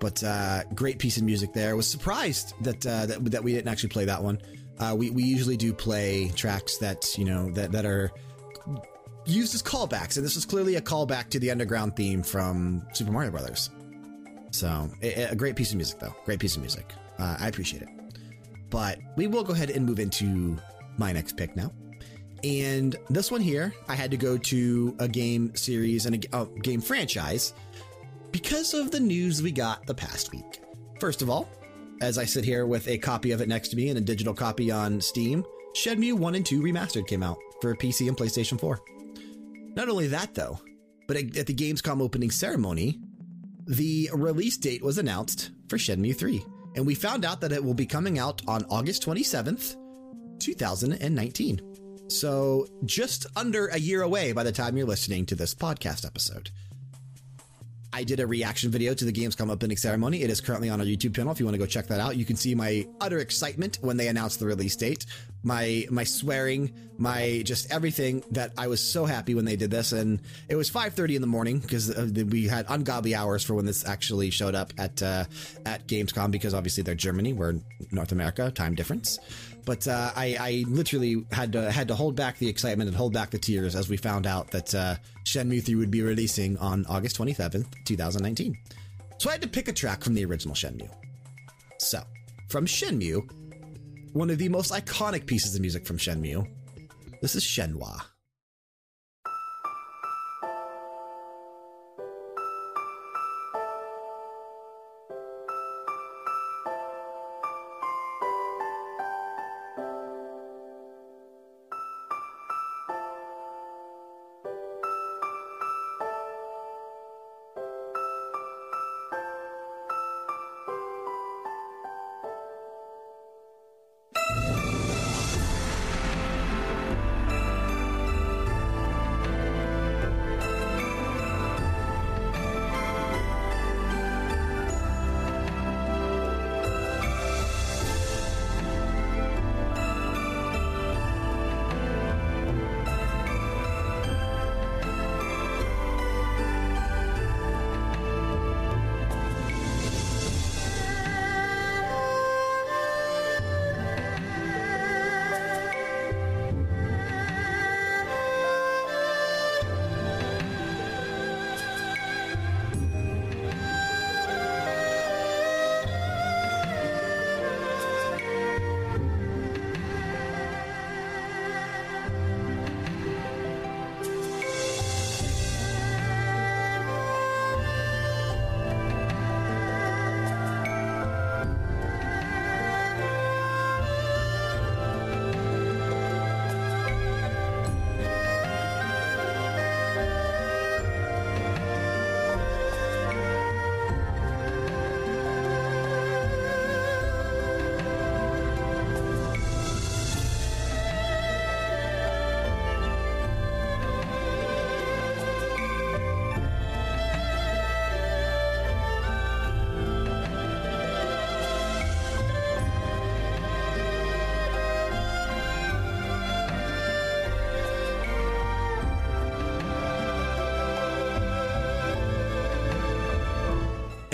[0.00, 1.70] But uh, great piece of music there.
[1.70, 4.42] I was surprised that uh, that that we didn't actually play that one.
[4.78, 8.10] Uh, we we usually do play tracks that you know that that are
[9.24, 13.12] used as callbacks, and this was clearly a callback to the underground theme from Super
[13.12, 13.70] Mario Brothers.
[14.50, 16.14] So a, a great piece of music, though.
[16.24, 16.92] Great piece of music.
[17.18, 17.88] Uh, I appreciate it.
[18.68, 20.58] But we will go ahead and move into
[20.98, 21.72] my next pick now.
[22.44, 26.46] And this one here, I had to go to a game series and a, a
[26.60, 27.52] game franchise
[28.30, 30.60] because of the news we got the past week.
[31.00, 31.48] First of all,
[32.00, 34.34] as I sit here with a copy of it next to me and a digital
[34.34, 38.80] copy on Steam, Shenmue 1 and 2 Remastered came out for PC and PlayStation 4.
[39.74, 40.60] Not only that, though,
[41.06, 42.98] but at the Gamescom opening ceremony,
[43.66, 46.44] the release date was announced for Shenmue 3.
[46.76, 49.76] And we found out that it will be coming out on August 27th,
[50.38, 51.60] 2019.
[52.08, 56.50] So just under a year away by the time you're listening to this podcast episode.
[57.92, 60.22] I did a reaction video to the Gamescom opening ceremony.
[60.22, 61.32] It is currently on our YouTube channel.
[61.32, 63.96] If you want to go check that out, you can see my utter excitement when
[63.96, 65.06] they announced the release date,
[65.42, 69.92] my my swearing, my just everything that I was so happy when they did this.
[69.92, 73.86] And it was 5:30 in the morning because we had ungodly hours for when this
[73.86, 75.24] actually showed up at uh,
[75.64, 77.54] at Gamescom because obviously they're Germany, we're
[77.90, 79.18] North America, time difference.
[79.64, 83.12] But uh, I, I literally had to had to hold back the excitement and hold
[83.12, 86.86] back the tears as we found out that uh, Shenmue 3 would be releasing on
[86.86, 88.56] August 27th, 2019.
[89.18, 90.88] So I had to pick a track from the original Shenmue.
[91.78, 92.02] So,
[92.48, 93.28] from Shenmue,
[94.12, 96.48] one of the most iconic pieces of music from Shenmue,
[97.20, 98.02] this is Shenhua.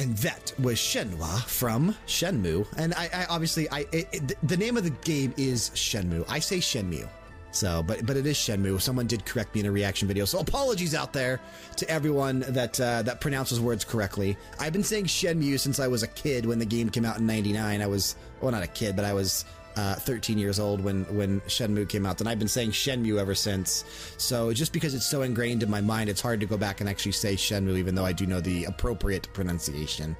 [0.04, 2.66] And that was Shenhua from Shenmue.
[2.76, 6.26] And I, I obviously, I it, it- the name of the game is Shenmue.
[6.28, 7.08] I say Shenmue.
[7.52, 8.82] So, but but it is Shenmue.
[8.82, 10.26] Someone did correct me in a reaction video.
[10.26, 11.40] So apologies out there
[11.76, 14.36] to everyone that uh, that pronounces words correctly.
[14.58, 17.26] I've been saying Shenmue since I was a kid when the game came out in
[17.26, 17.80] '99.
[17.80, 21.40] I was well, not a kid, but I was uh, 13 years old when when
[21.42, 23.84] Shenmue came out, and I've been saying Shenmue ever since.
[24.16, 26.88] So just because it's so ingrained in my mind, it's hard to go back and
[26.88, 30.16] actually say Shenmue, even though I do know the appropriate pronunciation.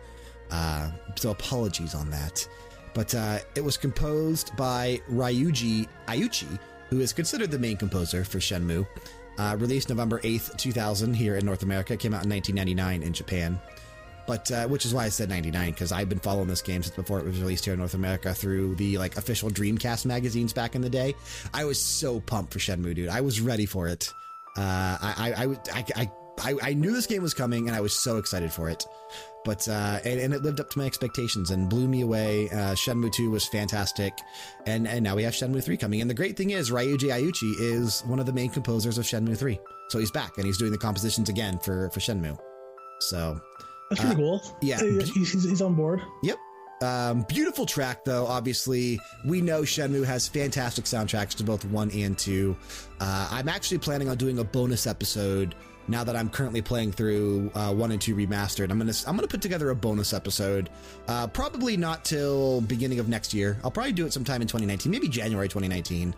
[0.51, 2.47] Uh, so apologies on that.
[2.95, 6.59] But uh, it was composed by Ryuji Iuchi,
[6.91, 8.87] who is considered the main composer for Shenmue.
[9.37, 11.97] Uh, released November 8th, 2000 here in North America.
[11.97, 13.59] Came out in 1999 in Japan.
[14.27, 16.95] But uh, which is why I said 99 because I've been following this game since
[16.95, 20.75] before it was released here in North America through the like official Dreamcast magazines back
[20.75, 21.15] in the day.
[21.53, 23.09] I was so pumped for Shenmue, dude.
[23.09, 24.13] I was ready for it.
[24.57, 27.93] Uh, I, I, I, I, I, I, knew this game was coming and I was
[27.93, 28.87] so excited for it.
[29.45, 32.49] But uh, and, and it lived up to my expectations and blew me away.
[32.51, 34.15] Uh, Shenmue 2 was fantastic,
[34.67, 36.01] and and now we have Shenmue 3 coming.
[36.01, 39.37] And the great thing is, Ryuji Iuchi is one of the main composers of Shenmue
[39.37, 42.39] 3, so he's back and he's doing the compositions again for for Shenmue.
[43.01, 43.39] So
[43.97, 44.43] That's pretty cool.
[44.61, 44.77] yeah.
[44.77, 46.03] Uh, he's, he's, he's on board.
[46.23, 46.39] Yep.
[46.83, 48.27] Um, beautiful track, though.
[48.27, 52.57] Obviously, we know Shenmue has fantastic soundtracks to both one and two.
[53.01, 55.55] Uh, I'm actually planning on doing a bonus episode
[55.87, 58.71] now that I'm currently playing through uh, one and two remastered.
[58.71, 60.71] I'm gonna I'm gonna put together a bonus episode.
[61.09, 63.59] Uh, probably not till beginning of next year.
[63.63, 66.15] I'll probably do it sometime in 2019, maybe January 2019.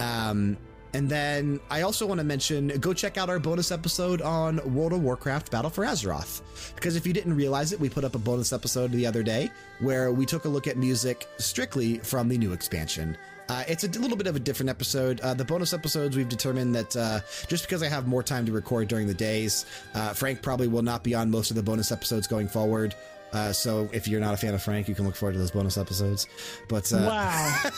[0.00, 0.56] Um,
[0.94, 4.92] and then I also want to mention go check out our bonus episode on World
[4.92, 6.42] of Warcraft Battle for Azeroth.
[6.74, 9.50] Because if you didn't realize it, we put up a bonus episode the other day
[9.80, 13.16] where we took a look at music strictly from the new expansion.
[13.48, 15.20] Uh, it's a little bit of a different episode.
[15.20, 18.52] Uh, the bonus episodes, we've determined that uh, just because I have more time to
[18.52, 21.90] record during the days, uh, Frank probably will not be on most of the bonus
[21.90, 22.94] episodes going forward.
[23.32, 25.50] Uh, so if you're not a fan of Frank, you can look forward to those
[25.50, 26.26] bonus episodes.
[26.68, 27.70] But uh, Wow.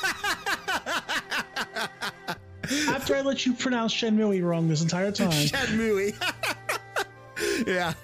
[2.89, 5.31] After I let you pronounce Shenmue wrong this entire time.
[5.31, 6.15] Shenmue.
[7.67, 7.95] yeah.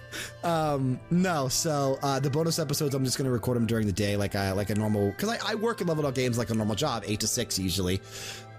[0.44, 3.92] Um, no, so uh, the bonus episodes, I'm just going to record them during the
[3.92, 5.10] day, like I, like a normal.
[5.10, 7.58] Because I, I work in Level Up Games like a normal job, eight to six
[7.58, 8.00] usually.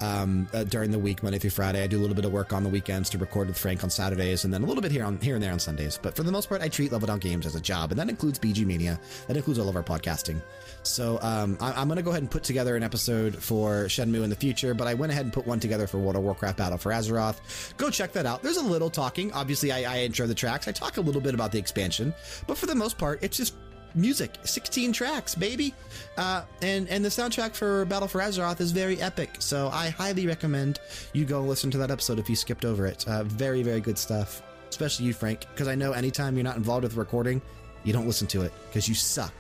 [0.02, 2.54] Um, uh, during the week, Monday through Friday, I do a little bit of work
[2.54, 5.04] on the weekends to record with Frank on Saturdays, and then a little bit here
[5.04, 6.00] on here and there on Sundays.
[6.02, 8.10] But for the most part, I treat Level Down Games as a job, and that
[8.10, 9.00] includes BG Mania.
[9.28, 10.42] That includes all of our podcasting.
[10.84, 14.24] So um, I, I'm going to go ahead and put together an episode for Shenmue
[14.24, 16.58] in the future, but I went ahead and put one together for World of Warcraft
[16.58, 17.76] Battle for Azeroth.
[17.78, 18.44] Go check that out.
[18.44, 19.32] There's a little talking.
[19.34, 20.68] Obviously, I, I intro the tracks.
[20.68, 22.14] I talk a little bit about the expansion,
[22.46, 23.56] but for the most part, it's just
[23.98, 25.74] music 16 tracks baby
[26.18, 30.28] uh, and and the soundtrack for battle for azeroth is very epic so i highly
[30.28, 30.80] recommend
[31.14, 33.98] you go listen to that episode if you skipped over it uh, very very good
[33.98, 37.42] stuff especially you frank because i know anytime you're not involved with recording
[37.84, 39.34] you don't listen to it because you suck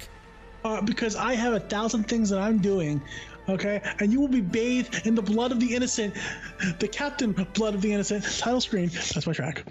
[0.66, 3.00] Uh, because I have a thousand things that I'm doing.
[3.48, 6.14] Okay, and you will be bathed in the blood of the innocent,
[6.80, 8.26] the captain blood of the innocent.
[8.40, 8.90] Title screen.
[8.90, 9.64] That's my track.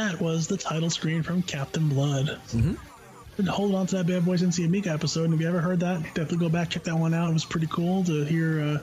[0.00, 2.26] That was the title screen from Captain Blood.
[2.48, 2.74] Mm-hmm.
[3.36, 5.24] Been holding on to that Bad Boy since the Amiga episode.
[5.24, 7.30] And if you ever heard that, definitely go back check that one out.
[7.30, 8.78] It was pretty cool to hear uh,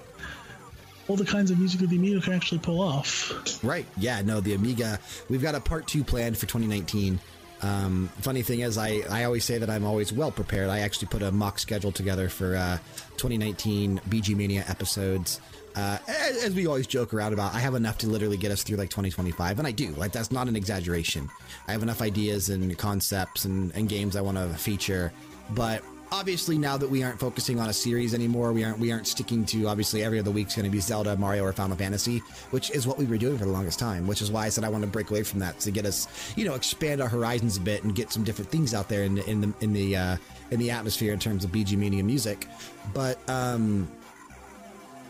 [1.07, 3.63] all the kinds of music that the Amiga can actually pull off.
[3.63, 3.85] Right.
[3.97, 4.21] Yeah.
[4.21, 4.99] No, the Amiga.
[5.29, 7.19] We've got a part two planned for 2019.
[7.63, 10.69] Um, funny thing is, I, I always say that I'm always well prepared.
[10.69, 12.77] I actually put a mock schedule together for uh,
[13.17, 15.41] 2019 BG Mania episodes.
[15.77, 18.77] Uh, as, we always joke around about, I have enough to literally get us through
[18.77, 19.91] like 2025, and I do.
[19.91, 21.29] Like that's not an exaggeration.
[21.67, 25.13] I have enough ideas and concepts and, and games I want to feature,
[25.51, 29.05] but obviously now that we aren't focusing on a series anymore, we aren't we aren't
[29.05, 32.71] sticking to obviously every other week's going to be Zelda, Mario, or Final Fantasy, which
[32.71, 34.07] is what we were doing for the longest time.
[34.07, 36.07] Which is why I said I want to break away from that to get us,
[36.35, 39.13] you know, expand our horizons a bit and get some different things out there in
[39.13, 40.17] the in the in the uh,
[40.49, 42.47] in the atmosphere in terms of BG Media music.
[42.95, 43.87] But um,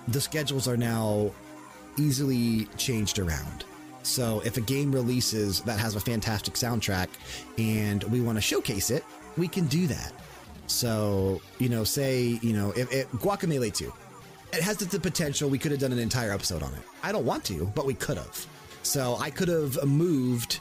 [0.07, 1.31] the schedules are now
[1.97, 3.65] easily changed around.
[4.03, 7.09] So if a game releases that has a fantastic soundtrack
[7.57, 9.03] and we want to showcase it,
[9.35, 10.13] we can do that.
[10.67, 13.91] So, you know, say, you know, if, if Guacamelee 2,
[14.53, 16.81] it has the, potential we could have done an entire episode on it.
[17.03, 18.45] I don't want to, but we could have.
[18.83, 20.59] So I could have moved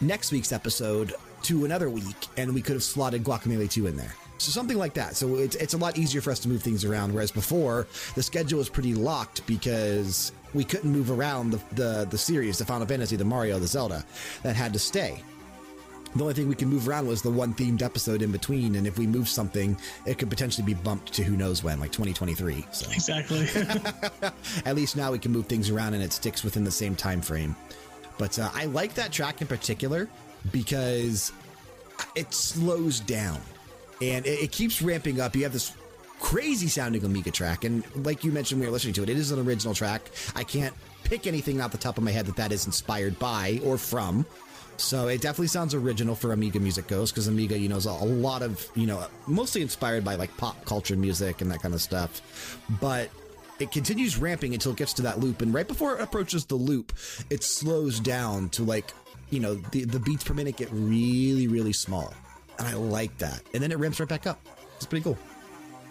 [0.00, 4.14] next week's episode to another week and we could have slotted Guacamelee 2 in there.
[4.40, 5.16] So something like that.
[5.16, 7.12] So it's, it's a lot easier for us to move things around.
[7.12, 12.16] Whereas before, the schedule was pretty locked because we couldn't move around the, the, the
[12.16, 14.02] series, the Final Fantasy, the Mario, the Zelda,
[14.42, 15.22] that had to stay.
[16.16, 18.86] The only thing we could move around was the one themed episode in between, and
[18.86, 19.76] if we move something,
[20.06, 22.64] it could potentially be bumped to who knows when, like 2023.
[22.72, 23.46] So Exactly.
[24.64, 27.20] at least now we can move things around and it sticks within the same time
[27.20, 27.54] frame.
[28.16, 30.08] But uh, I like that track in particular
[30.50, 31.30] because
[32.16, 33.40] it slows down
[34.00, 35.34] and it, it keeps ramping up.
[35.34, 35.74] You have this
[36.20, 39.30] crazy sounding Amiga track, and like you mentioned, we were listening to it, it is
[39.30, 40.10] an original track.
[40.34, 40.74] I can't
[41.04, 44.26] pick anything off the top of my head that that is inspired by or from.
[44.76, 47.92] So it definitely sounds original for Amiga music goes because Amiga, you know, is a
[47.92, 51.82] lot of, you know, mostly inspired by like pop culture music and that kind of
[51.82, 52.58] stuff.
[52.80, 53.10] But
[53.58, 55.42] it continues ramping until it gets to that loop.
[55.42, 56.94] And right before it approaches the loop,
[57.28, 58.94] it slows down to like,
[59.28, 62.14] you know, the, the beats per minute get really, really small.
[62.60, 63.42] And I like that.
[63.54, 64.38] And then it ramps right back up.
[64.76, 65.18] It's pretty cool.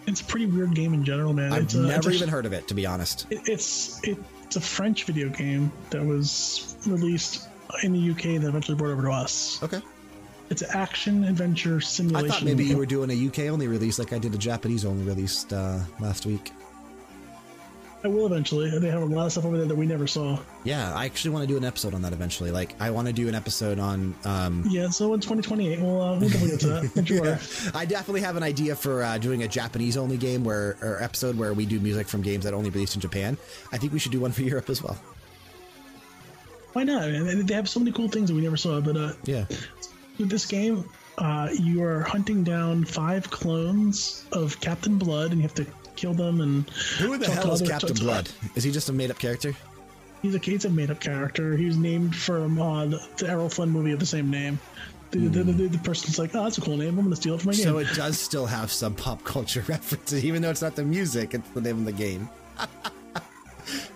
[0.06, 1.52] it's a pretty weird game in general, man.
[1.52, 3.26] I've it's never a- even heard of it, to be honest.
[3.30, 7.46] it- it's it's a French video game that was released
[7.82, 9.62] in the UK that eventually brought over to us.
[9.62, 9.80] Okay.
[10.48, 12.30] It's an action adventure simulation.
[12.30, 14.84] I thought maybe you were doing a UK only release like I did a Japanese
[14.84, 16.50] only release uh, last week.
[18.02, 18.70] I will eventually.
[18.78, 20.38] They have a lot of stuff over there that we never saw.
[20.64, 22.50] Yeah, I actually want to do an episode on that eventually.
[22.50, 24.14] Like, I want to do an episode on.
[24.24, 27.04] Um, Yeah, so in 2028, we'll, uh, we'll definitely get to that.
[27.04, 27.74] Don't.
[27.76, 31.36] I definitely have an idea for uh, doing a Japanese only game where or episode
[31.36, 33.36] where we do music from games that only released in Japan.
[33.70, 34.98] I think we should do one for Europe as well.
[36.72, 37.10] Why not?
[37.10, 37.44] Man?
[37.44, 38.80] They have so many cool things that we never saw.
[38.80, 39.44] But uh, Yeah.
[40.18, 40.84] with this game,
[41.18, 45.66] uh, you are hunting down five clones of Captain Blood, and you have to
[46.00, 46.40] kill them.
[46.40, 48.30] And Who the hell is Captain to- Blood?
[48.54, 49.54] Is he just a made up character?
[50.22, 51.56] He's a he's a made up character.
[51.56, 54.58] He was named from uh, the, the Errol Flynn movie of the same name.
[55.12, 56.90] The, the, the, the person's like, oh, that's a cool name.
[56.90, 57.64] I'm going to steal it from my game.
[57.64, 61.34] So it does still have some pop culture references, even though it's not the music,
[61.34, 62.28] it's the name of the game.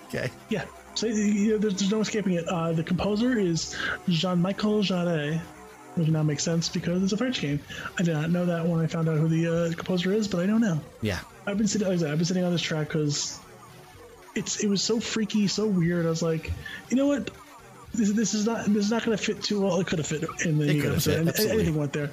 [0.09, 0.31] okay.
[0.49, 0.65] yeah.
[0.95, 2.47] So you know, there's, there's no escaping it.
[2.49, 3.77] Uh, the composer is
[4.09, 5.41] Jean-Michel Jarre,
[5.95, 7.61] which now makes sense because it's a French game.
[7.99, 10.41] I did not know that when I found out who the uh, composer is, but
[10.41, 10.81] I know now.
[11.03, 11.21] Yeah.
[11.47, 13.39] I've been sitting, like I said, I've been sitting on this track because
[14.35, 16.07] it's it was so freaky, so weird.
[16.07, 16.53] I was like,
[16.91, 17.31] you know what?
[17.93, 19.79] This, this is not this is not going to fit too well.
[19.79, 21.33] It could have fit in the could episode.
[21.37, 21.51] fit.
[21.51, 22.11] Anything went there,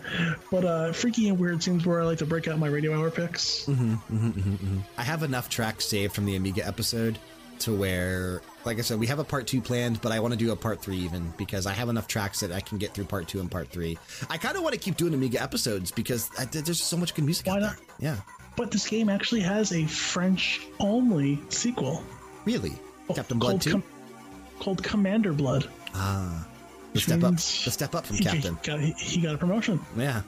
[0.51, 3.09] but uh, freaky and weird seems where I like to break out my radio hour
[3.09, 3.67] picks.
[3.67, 7.17] I have enough tracks saved from the Amiga episode
[7.61, 10.37] to where, like I said, we have a part two planned, but I want to
[10.37, 13.05] do a part three even because I have enough tracks that I can get through
[13.05, 13.97] part two and part three.
[14.29, 17.25] I kind of want to keep doing Amiga episodes because I, there's so much good
[17.25, 17.75] music Why out not?
[17.77, 17.85] there.
[17.99, 18.17] Yeah.
[18.57, 22.03] But this game actually has a French only sequel.
[22.45, 22.73] Really?
[23.13, 23.71] Captain called Blood 2?
[23.71, 23.83] Com-
[24.59, 25.69] called Commander Blood.
[25.93, 26.47] Ah.
[26.93, 27.35] The step up.
[27.35, 27.39] The
[27.71, 28.57] step up from he- Captain.
[28.63, 29.79] He got, he got a promotion.
[29.97, 30.21] Yeah.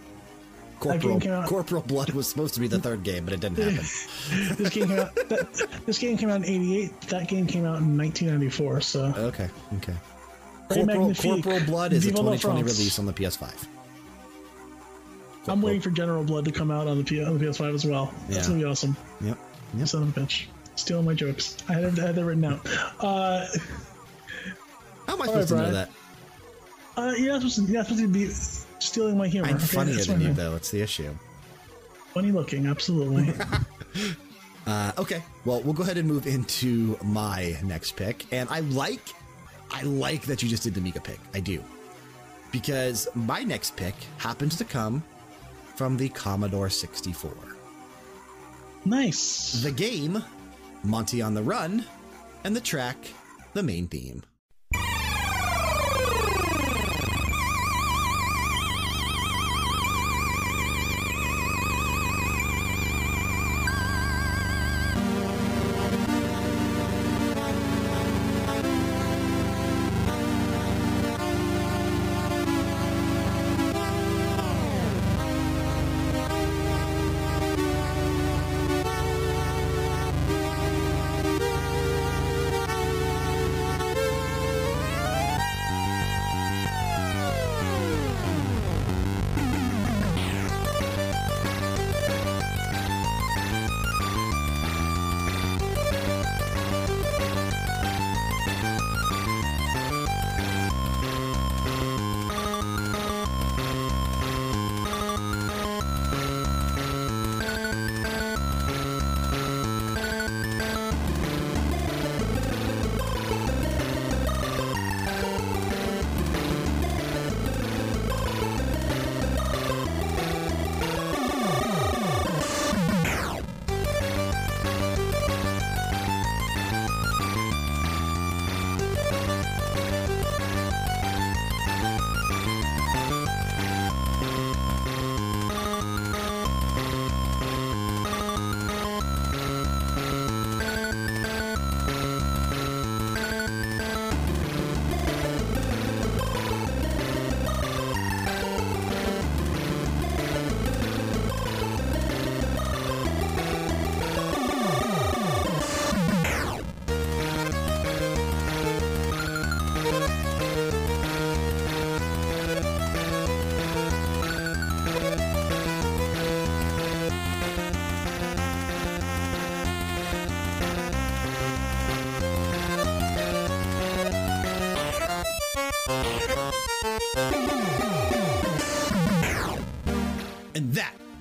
[0.84, 3.76] Corporal, out- Corporal Blood was supposed to be the third game, but it didn't happen.
[4.58, 5.16] This game came out.
[5.16, 7.02] That, this game came out in '88.
[7.02, 8.82] That game came out in 1994.
[8.82, 9.94] So Okay, okay.
[10.70, 11.14] Corporal.
[11.16, 13.68] Corporal Blood is a 2020 release on the PS5.
[15.48, 17.86] I'm waiting for General Blood to come out on the, P- on the PS5 as
[17.86, 18.14] well.
[18.30, 18.96] That's gonna be awesome.
[19.22, 19.38] Yep.
[19.78, 19.88] Yep.
[19.88, 21.58] Son of a bitch, stealing my jokes.
[21.68, 22.66] I had, I had that written out.
[23.00, 23.46] Uh,
[25.08, 25.90] How am I supposed to right, know that?
[26.96, 27.62] uh, you're not supposed to.
[27.64, 28.30] You're not supposed to be
[28.94, 29.48] stealing my humor.
[29.48, 29.66] I'm okay?
[29.66, 30.56] funnier than you, though.
[30.56, 31.12] It's the issue.
[32.14, 33.34] Funny looking, absolutely.
[34.66, 39.02] Uh, okay, well, we'll go ahead and move into my next pick, and I like,
[39.70, 41.20] I like that you just did the Amiga pick.
[41.34, 41.62] I do,
[42.50, 45.04] because my next pick happens to come
[45.76, 47.34] from the Commodore 64.
[48.86, 49.62] nice.
[49.62, 50.24] The game,
[50.86, 51.84] Monty on the Run,
[52.46, 52.96] and the track,
[53.54, 54.24] the main theme.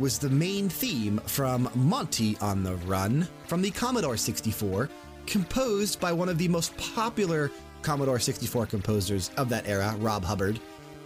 [0.02, 4.90] Was the main theme from Monty on the Run from the Commodore 64,
[5.26, 10.58] composed by one of the most popular Commodore 64 composers of that era, Rob Hubbard.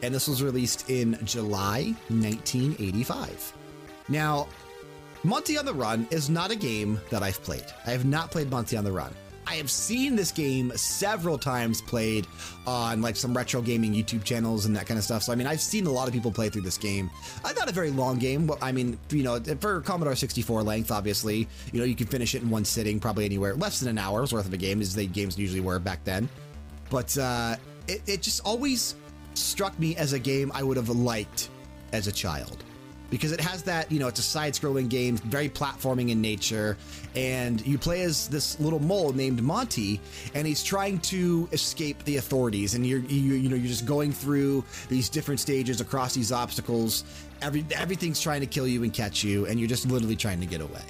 [0.03, 3.53] And this was released in July 1985.
[4.09, 4.49] Now,
[5.24, 7.66] Monty on the Run is not a game that I've played.
[7.86, 9.12] I have not played Monty on the Run.
[9.47, 12.26] I have seen this game several times played
[12.66, 15.22] on like some retro gaming YouTube channels and that kind of stuff.
[15.22, 17.11] So, I mean, I've seen a lot of people play through this game.
[17.44, 18.47] I not a very long game.
[18.47, 22.34] But I mean, you know, for Commodore 64 length, obviously, you know, you can finish
[22.34, 24.94] it in one sitting, probably anywhere less than an hour's worth of a game, as
[24.94, 26.28] the games usually were back then.
[26.90, 27.57] But uh,
[27.88, 28.97] it, it just always
[29.34, 31.51] struck me as a game I would have liked
[31.92, 32.64] as a child
[33.11, 36.77] because it has that, you know, it's a side scrolling game, very platforming in nature.
[37.15, 40.01] And you play as this little mole named Monty,
[40.35, 42.75] and he's trying to escape the authorities.
[42.75, 47.05] And you're, you, you know, you're just going through these different stages across these obstacles.
[47.43, 50.47] Every, everything's trying to kill you and catch you, and you're just literally trying to
[50.47, 50.83] get away.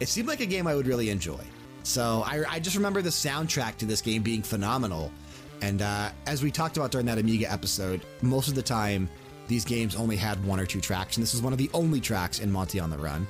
[0.00, 1.40] It seemed like a game I would really enjoy.
[1.84, 5.12] So I, I just remember the soundtrack to this game being phenomenal.
[5.60, 9.08] And uh, as we talked about during that Amiga episode, most of the time,
[9.48, 12.00] these games only had one or two tracks, and this is one of the only
[12.00, 13.26] tracks in Monty on the Run.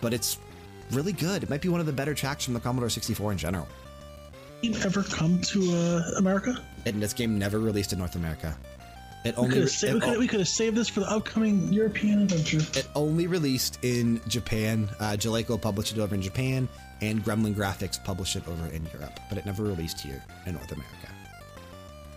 [0.00, 0.38] But it's
[0.92, 1.42] really good.
[1.42, 3.66] It might be one of the better tracks from the Commodore 64 in general.
[4.62, 6.62] You ever come to uh, America?
[6.86, 8.56] And this game never released in North America.
[9.24, 11.10] It We only could, have sa- we, could, we could have saved this for the
[11.10, 12.58] upcoming European adventure.
[12.78, 14.88] it only released in Japan.
[15.00, 16.68] Uh, Jaleco published it over in Japan,
[17.00, 20.70] and Gremlin Graphics published it over in Europe, but it never released here in North
[20.70, 21.08] America.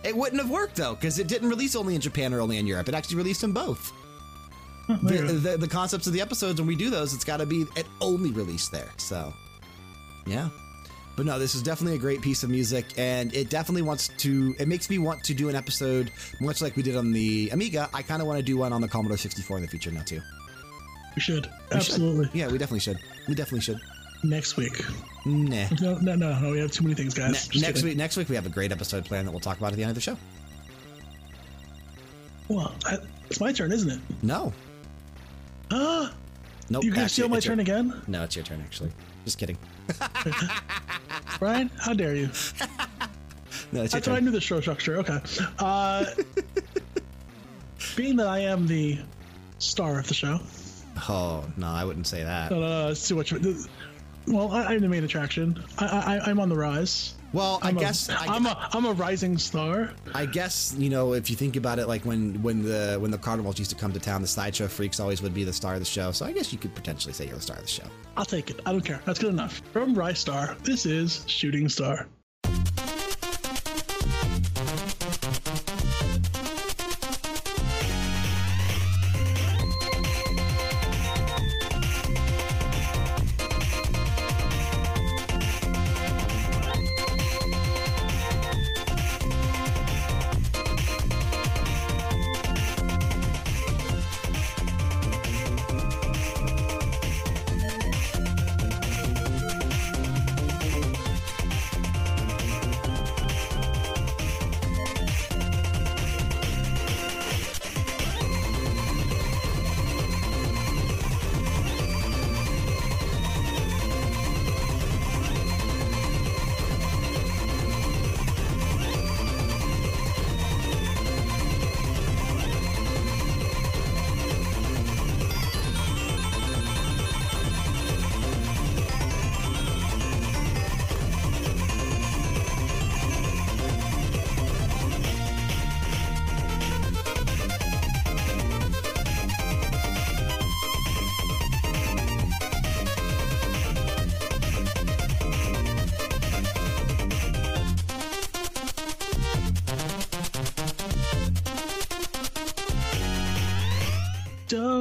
[0.02, 2.66] It wouldn't have worked though, because it didn't release only in Japan or only in
[2.66, 2.88] Europe.
[2.88, 3.92] It actually released in both.
[4.88, 5.34] The, there you go.
[5.34, 7.86] the, the concepts of the episodes, when we do those, it's got to be it
[8.00, 8.90] only released there.
[8.96, 9.32] So,
[10.26, 10.48] yeah.
[11.16, 14.54] But no, this is definitely a great piece of music, and it definitely wants to.
[14.58, 17.90] It makes me want to do an episode, much like we did on the Amiga.
[17.92, 20.02] I kind of want to do one on the Commodore 64 in the future now
[20.02, 20.20] too.
[21.14, 21.44] we should.
[21.46, 21.76] We should.
[21.76, 22.30] Absolutely.
[22.32, 22.98] Yeah, we definitely should.
[23.28, 23.80] We definitely should.
[24.22, 24.84] Next week.
[25.24, 25.66] Nah.
[25.80, 26.50] No, no, no, no.
[26.50, 27.30] We have too many things, guys.
[27.54, 27.84] Ne- next kidding.
[27.84, 29.82] week, next week we have a great episode planned that we'll talk about at the
[29.82, 30.16] end of the show.
[32.48, 32.98] Well, I,
[33.28, 34.00] it's my turn, isn't it?
[34.22, 34.52] No,
[35.70, 36.12] Ah,
[36.68, 36.84] nope.
[36.84, 38.90] you gonna steal my it's your- turn again, No, it's your turn actually.
[39.24, 39.56] Just kidding.
[41.38, 41.70] Brian?
[41.78, 42.28] How dare you?
[43.72, 44.96] No, it's your That's what I knew the show structure.
[44.98, 45.20] Okay.
[45.60, 46.04] Uh,
[47.96, 48.98] being that I am the
[49.58, 50.40] star of the show,
[51.08, 52.50] Oh no, I wouldn't say that.
[52.50, 53.32] no, no, no, it's too much.
[54.30, 55.62] Well, I, I'm the main attraction.
[55.78, 57.14] I, I, I'm on the rise.
[57.32, 59.92] Well, I I'm a- guess I, I'm a I'm a rising star.
[60.14, 63.18] I guess you know if you think about it, like when when the when the
[63.18, 65.80] carnivals used to come to town, the sideshow freaks always would be the star of
[65.80, 66.10] the show.
[66.10, 67.84] So I guess you could potentially say you're the star of the show.
[68.16, 68.60] I'll take it.
[68.66, 69.00] I don't care.
[69.04, 69.62] That's good enough.
[69.72, 72.08] From Ristar, this is Shooting Star.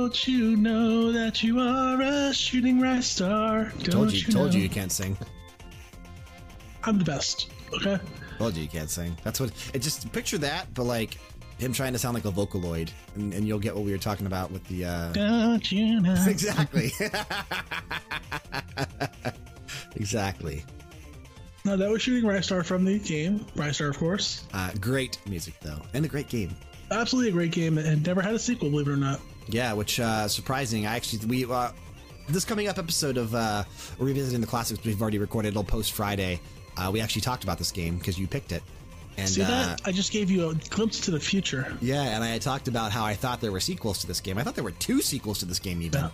[0.10, 3.72] Don't you know that you are a shooting Ristar?
[3.84, 4.57] Don't Told you, told know?
[4.57, 5.16] you you can't sing.
[6.84, 7.51] I'm the best.
[7.76, 7.99] Okay.
[8.39, 9.16] Told you you can't sing.
[9.24, 11.20] That's what it just picture that, but like
[11.60, 14.26] him trying to sound like a Vocaloid, and, and you'll get what we were talking
[14.26, 14.86] about with the.
[14.86, 16.16] Uh, Don't you know?
[16.28, 16.91] exactly.
[19.95, 20.66] exactly.
[21.66, 23.45] No, that was shooting Star from the game.
[23.72, 24.47] Star, of course.
[24.55, 26.55] Uh, great music though, and a great game.
[26.89, 29.20] Absolutely a great game and never had a sequel, believe it or not.
[29.50, 30.86] Yeah, which uh, surprising.
[30.86, 31.72] I actually we uh,
[32.28, 33.64] this coming up episode of uh,
[33.97, 35.50] revisiting the classics we've already recorded.
[35.50, 36.39] It'll post Friday.
[36.78, 38.64] Uh, we actually talked about this game because you picked it,
[39.18, 39.82] And, See uh, that?
[39.86, 41.76] I just gave you a glimpse to the future.
[41.82, 44.38] Yeah, and I talked about how I thought there were sequels to this game.
[44.38, 46.02] I thought there were two sequels to this game, even.
[46.02, 46.10] Yeah.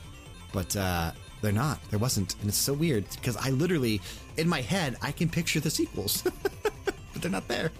[0.54, 1.12] But uh,
[1.42, 1.80] they're not.
[1.92, 2.36] There wasn't.
[2.40, 4.02] And it's so weird because I literally,
[4.38, 6.24] in my head, I can picture the sequels,
[6.64, 7.72] but they're not there.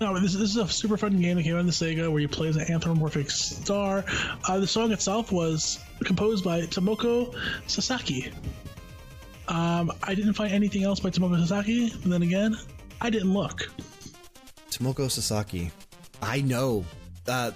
[0.00, 2.20] No, this, this is a super fun game that came out on the Sega where
[2.20, 4.04] you play as an anthropomorphic star.
[4.46, 7.34] Uh, the song itself was composed by Tomoko
[7.66, 8.32] Sasaki.
[9.48, 12.56] Um, I didn't find anything else by Tomoko Sasaki, but then again,
[13.00, 13.70] I didn't look.
[14.70, 15.72] Tomoko Sasaki.
[16.22, 16.84] I know.
[17.26, 17.50] Uh,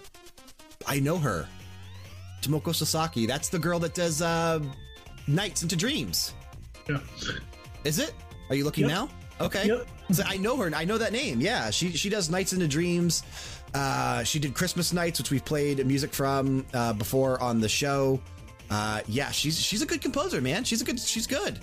[0.87, 1.47] I know her.
[2.41, 3.27] Tomoko Sasaki.
[3.27, 4.59] That's the girl that does uh,
[5.29, 6.35] Nights into Dreams.
[6.89, 6.99] Yeah.
[7.85, 8.15] Is it?
[8.49, 8.91] Are you looking Yep.
[8.91, 9.09] now?
[9.41, 9.67] Okay.
[9.67, 9.87] Yep.
[10.13, 10.71] So I know her.
[10.75, 11.41] I know that name.
[11.41, 13.23] Yeah, she she does Nights into Dreams.
[13.75, 18.21] Uh, she did Christmas Nights, which we've played music from uh, before on the show.
[18.71, 20.65] Uh, yeah, she's she's a good composer, man.
[20.65, 21.01] She's a good.
[21.01, 21.59] She's good.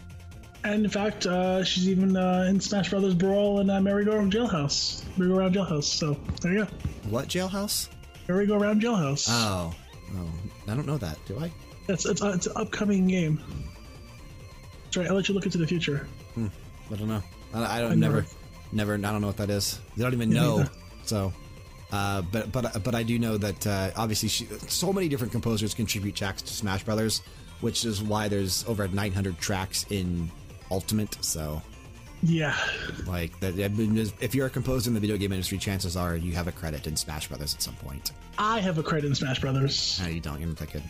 [0.64, 5.06] And in fact, uh, she's even uh, in Smash Brothers Brawl and uh, Merry-Go-Round Jailhouse.
[5.18, 5.86] Merry-Go-Round Jailhouse.
[5.86, 6.72] So there you go.
[7.10, 7.88] What jailhouse?
[8.28, 9.28] Merry-Go-Round Jailhouse.
[9.30, 9.74] Oh,
[10.18, 10.30] oh,
[10.68, 11.18] I don't know that.
[11.28, 11.50] Do I?
[11.88, 13.42] it's, it's, uh, it's an upcoming game.
[14.92, 15.08] Sorry.
[15.08, 16.08] I'll let you look into the future.
[16.38, 17.24] I don't know.
[17.54, 18.28] I, don't I never, never-
[18.72, 18.94] never.
[18.94, 19.80] I don't know what that is.
[19.98, 20.58] They don't even know.
[20.58, 20.72] neither.
[21.04, 21.34] So,
[21.92, 25.74] uh, but but but I do know that uh, obviously she, so many different composers
[25.74, 27.22] contribute tracks to Smash Brothers,
[27.62, 30.30] which is why there's over 900 tracks in
[30.72, 31.18] Ultimate.
[31.26, 31.62] So,
[32.22, 32.56] Yeah.
[33.08, 36.48] like that, if you're a composer in the video game industry, chances are you have
[36.48, 38.12] a credit in Smash Brothers at some point.
[38.38, 40.00] I have a credit in Smash Brothers.
[40.04, 40.40] No, you don't.
[40.40, 40.84] You're not that good.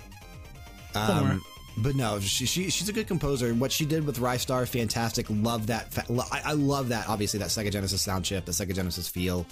[0.95, 1.41] Um,
[1.77, 3.53] but no, she, she she's a good composer.
[3.53, 5.27] What she did with Ristar, fantastic.
[5.29, 5.93] Love that.
[5.93, 7.07] Fa- I, I love that.
[7.07, 9.45] Obviously, that Sega Genesis sound chip, the Sega Genesis feel.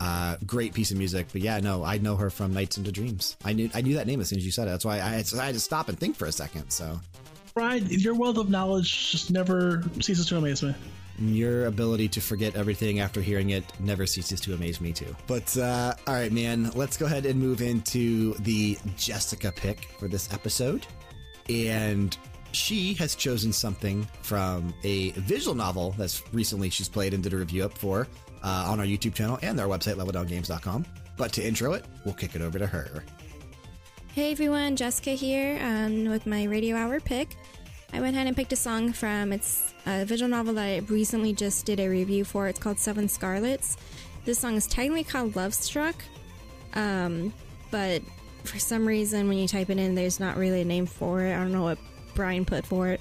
[0.00, 1.26] Uh, great piece of music.
[1.30, 3.36] But yeah, no, I know her from Nights into Dreams.
[3.44, 4.70] I knew I knew that name as soon as you said it.
[4.70, 6.70] That's why I had, I had to stop and think for a second.
[6.70, 6.98] So
[7.54, 10.74] Brian, your wealth of knowledge just never ceases to amaze me.
[11.18, 15.14] your ability to forget everything after hearing it never ceases to amaze me too.
[15.26, 20.08] But uh, all right, man, let's go ahead and move into the Jessica pick for
[20.08, 20.86] this episode.
[21.48, 22.16] And
[22.52, 27.36] she has chosen something from a visual novel that's recently she's played and did a
[27.36, 28.08] review up for
[28.42, 30.84] uh, on our YouTube channel and our website, leveldowngames.com.
[31.16, 33.04] But to intro it, we'll kick it over to her.
[34.14, 37.36] Hey everyone, Jessica here um, with my Radio Hour pick.
[37.92, 41.32] I went ahead and picked a song from it's a visual novel that I recently
[41.32, 42.48] just did a review for.
[42.48, 43.76] It's called Seven Scarlets.
[44.24, 45.96] This song is technically called Love Struck,
[46.74, 47.32] um,
[47.70, 48.02] but
[48.44, 51.34] for some reason when you type it in, there's not really a name for it.
[51.34, 51.78] I don't know what
[52.14, 53.00] Brian put for it.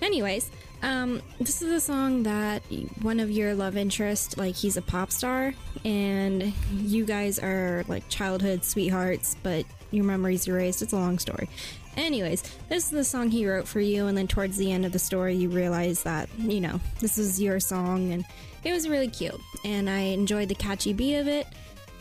[0.00, 0.50] Anyways,
[0.82, 2.62] um, this is a song that
[3.02, 5.54] one of your love interest, like he's a pop star,
[5.84, 10.82] and you guys are like childhood sweethearts, but your memories erased.
[10.82, 11.48] It's a long story.
[11.96, 14.92] Anyways, this is the song he wrote for you, and then towards the end of
[14.92, 18.24] the story, you realize that you know this is your song, and
[18.64, 21.46] it was really cute, and I enjoyed the catchy beat of it,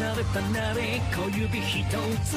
[0.00, 1.84] 離れ離れ小指一
[2.24, 2.36] つ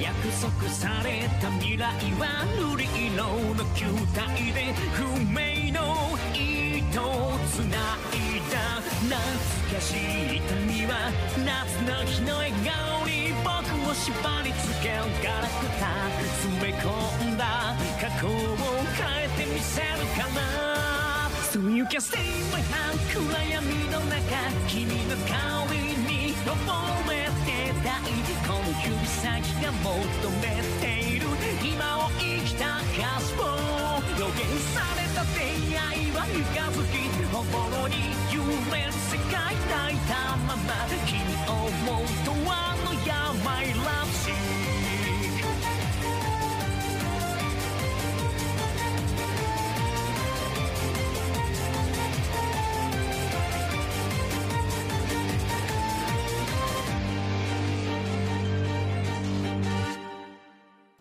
[0.00, 3.22] 約束された未来は瑠璃色
[3.54, 3.84] の球
[4.16, 7.76] 体で不明の糸をつな
[8.08, 11.12] いだ懐かしい痛みは
[11.44, 14.08] 夏の日の笑顔に僕を縛
[14.42, 15.92] り付けるガラクタ
[16.40, 18.30] 詰め込んだ過去を
[18.96, 19.86] 変えてみせる
[20.16, 20.62] から
[21.52, 22.16] So you can stay
[22.50, 24.16] my hand 暗闇の中
[24.66, 25.71] 君の顔
[26.42, 29.22] 香りに溺れてたいこの指先
[29.62, 29.86] が求
[30.40, 31.26] めている
[31.62, 33.42] 今を生きたカスポ
[34.18, 34.42] 予言
[34.74, 37.94] された出会いは三日月おぼろに
[38.32, 40.82] 夢世界抱いたまま。
[41.06, 41.18] 君
[41.48, 44.01] を思うとあの病ら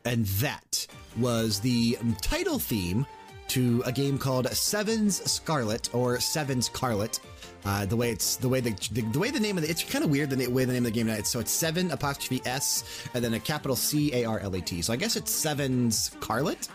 [0.05, 0.87] And that
[1.17, 3.05] was the title theme
[3.49, 7.19] to a game called Seven's Scarlet or Seven's Carlet.
[7.63, 9.83] Uh, the way it's the way the, the the way the name of the it's
[9.83, 11.27] kind of weird the way the name of the game is.
[11.27, 12.83] So it's seven apostrophe s
[13.13, 14.81] and then a capital C A R L A T.
[14.81, 16.69] So I guess it's Seven's Carlet,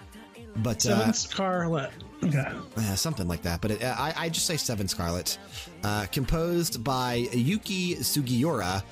[0.57, 1.91] but Seven uh, Scarlet.
[2.23, 2.47] Okay.
[2.77, 3.61] uh, something like that.
[3.61, 5.39] But it, I, I just say Seven Scarlet,
[5.83, 8.83] uh, composed by Yuki Sugiura,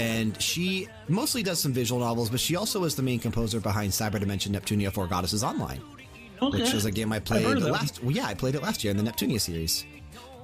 [0.00, 3.92] And she mostly does some visual novels, but she also is the main composer behind
[3.92, 5.80] Cyber Dimension Neptunia Four Goddesses Online,
[6.40, 6.58] Okay.
[6.62, 8.02] which is a game I played last.
[8.02, 9.84] Well, yeah, I played it last year in the Neptunia series.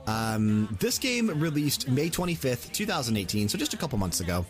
[0.06, 4.44] Um, this game released May 25th, 2018, so just a couple months ago.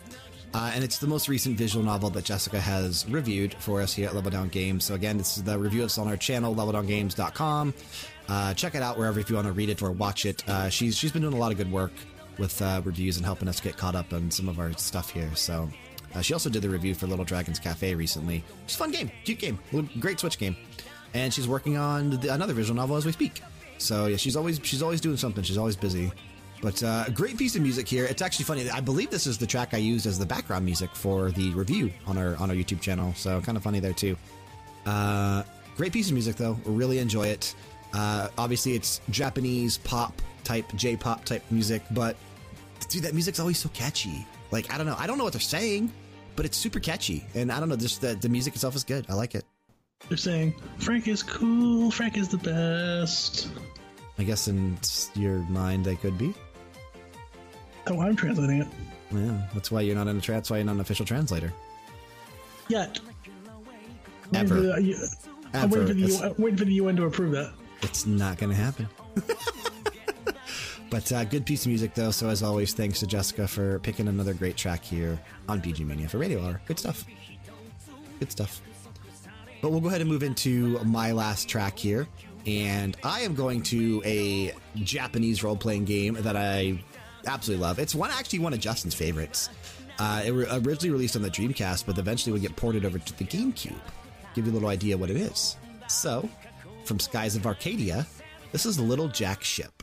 [0.55, 4.09] Uh, and it's the most recent visual novel that Jessica has reviewed for us here
[4.09, 4.85] at Level Down Games.
[4.85, 7.75] So, again, this is the review it's on our channel, leveldowngames.com.
[8.29, 10.49] Uh, check it out wherever if you want to read it or watch it.
[10.49, 11.93] Uh, she's, she's been doing a lot of good work
[12.39, 15.35] with uh, reviews and helping us get caught up on some of our stuff here.
[15.35, 15.69] So,
[16.15, 18.43] uh, she also did the review for Little Dragons Cafe recently.
[18.65, 19.59] It's a fun game, cute game,
[20.01, 20.57] great Switch game.
[21.15, 23.43] And she's working on the, another visual novel as we speak.
[23.79, 25.45] So yeah, she's always she's always doing something.
[25.45, 26.13] She's always busy.
[26.63, 28.07] But uh, a great piece of music here.
[28.07, 28.69] It's actually funny.
[28.71, 31.93] I believe this is the track I used as the background music for the review
[32.07, 33.13] on our on our YouTube channel.
[33.15, 34.17] So kind of funny there too.
[34.87, 35.43] Uh,
[35.77, 36.59] great piece of music though.
[36.65, 37.55] Really enjoy it.
[37.93, 42.17] Uh, obviously, it's Japanese pop type, J-pop type music, but
[42.89, 44.27] dude, that music's always so catchy.
[44.51, 45.93] Like I don't know, I don't know what they're saying,
[46.37, 49.07] but it's super catchy, and I don't know, just the the music itself is good.
[49.09, 49.45] I like it.
[50.09, 51.91] They're saying Frank is cool.
[51.91, 53.49] Frank is the best.
[54.19, 54.79] I guess in
[55.15, 56.33] your mind they could be.
[57.89, 58.69] Oh, I'm translating it.
[59.13, 61.53] Yeah, that's why you're not in a tra- that's why you're not an official translator.
[62.69, 62.99] Yet.
[64.35, 64.35] Ever.
[64.35, 65.17] Waiting for the,
[65.55, 65.79] I'm Ever.
[65.81, 67.53] waiting for, the, It's- uh, UN, waiting for the UN to approve that.
[67.83, 68.89] It's not going to happen.
[70.97, 72.11] but uh, good piece of music, though.
[72.11, 76.09] So, as always, thanks to Jessica for picking another great track here on BG Mania
[76.09, 76.59] for Radio Hour.
[76.65, 77.05] Good stuff.
[78.19, 78.63] Good stuff.
[79.61, 82.09] But we'll go ahead and move into my last track here.
[82.47, 86.83] And I am going to a Japanese role playing game that I
[87.27, 87.79] absolutely love.
[87.79, 89.51] It's one actually one of Justin's favorites.
[89.99, 93.19] Uh, it were originally released on the Dreamcast, but eventually would get ported over to
[93.19, 93.79] the GameCube.
[94.35, 95.59] Give you a little idea what it is.
[95.89, 96.27] So,
[96.87, 98.07] from Skies of Arcadia,
[98.53, 99.83] this is Little Jack Ship.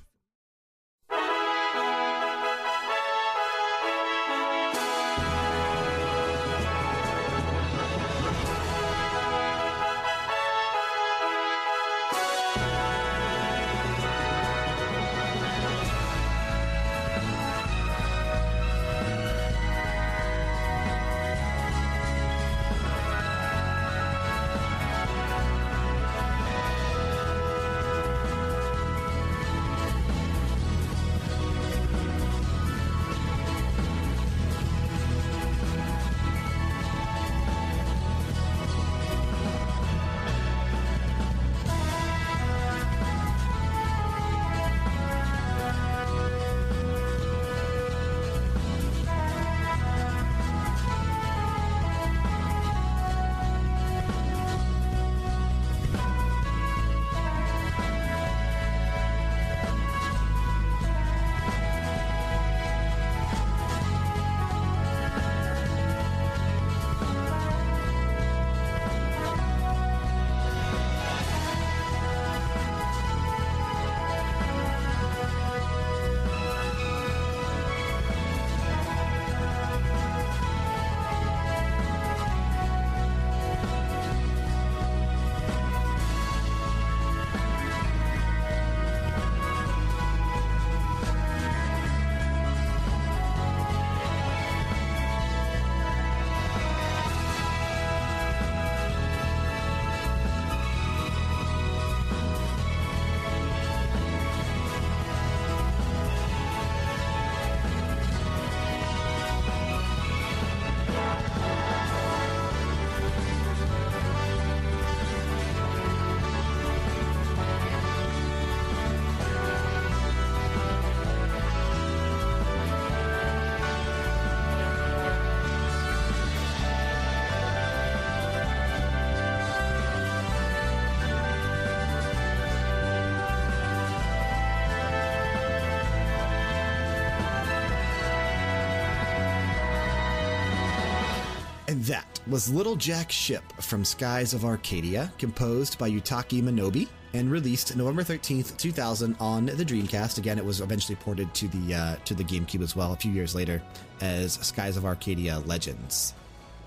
[142.28, 148.02] Was Little Jack Ship from Skies of Arcadia, composed by Yutaka Minobe and released November
[148.02, 150.20] 13th, 2000 on the Dreamcast.
[150.20, 153.12] Again, it was eventually ported to the uh, to the GameCube as well a few
[153.12, 153.62] years later
[154.00, 156.14] as Skies of Arcadia Legends.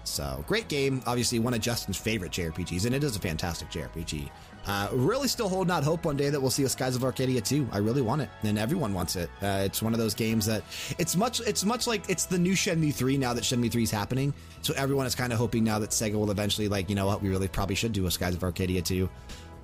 [0.04, 1.02] So, great game.
[1.06, 4.28] Obviously, one of Justin's favorite JRPGs, and it is a fantastic JRPG.
[4.66, 7.40] Uh, really still holding out hope one day that we'll see a Skies of Arcadia
[7.40, 7.68] 2.
[7.70, 9.30] I really want it, and everyone wants it.
[9.42, 10.62] Uh, it's one of those games that
[10.98, 13.90] it's much it's much like it's the new Shenmue 3 now that Shenmue 3 is
[13.90, 14.34] happening.
[14.62, 17.22] So everyone is kind of hoping now that Sega will eventually like, you know what,
[17.22, 19.08] we really probably should do a Skies of Arcadia 2.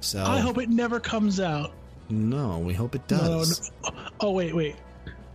[0.01, 1.73] So I hope it never comes out.
[2.09, 3.71] no, we hope it does.
[3.85, 3.91] no.
[4.21, 4.77] Oh wait, wait.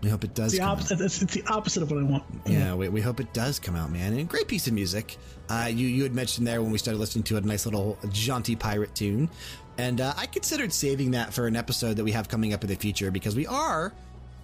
[0.01, 0.53] We hope it does.
[0.53, 0.78] It's the, come out.
[0.78, 2.24] opposite, it's, it's the opposite of what I want.
[2.45, 4.13] Yeah, we, we hope it does come out, man.
[4.13, 5.18] And great piece of music.
[5.49, 8.55] Uh, you you had mentioned there when we started listening to a nice little jaunty
[8.55, 9.29] pirate tune.
[9.77, 12.69] And uh, I considered saving that for an episode that we have coming up in
[12.69, 13.93] the future because we are,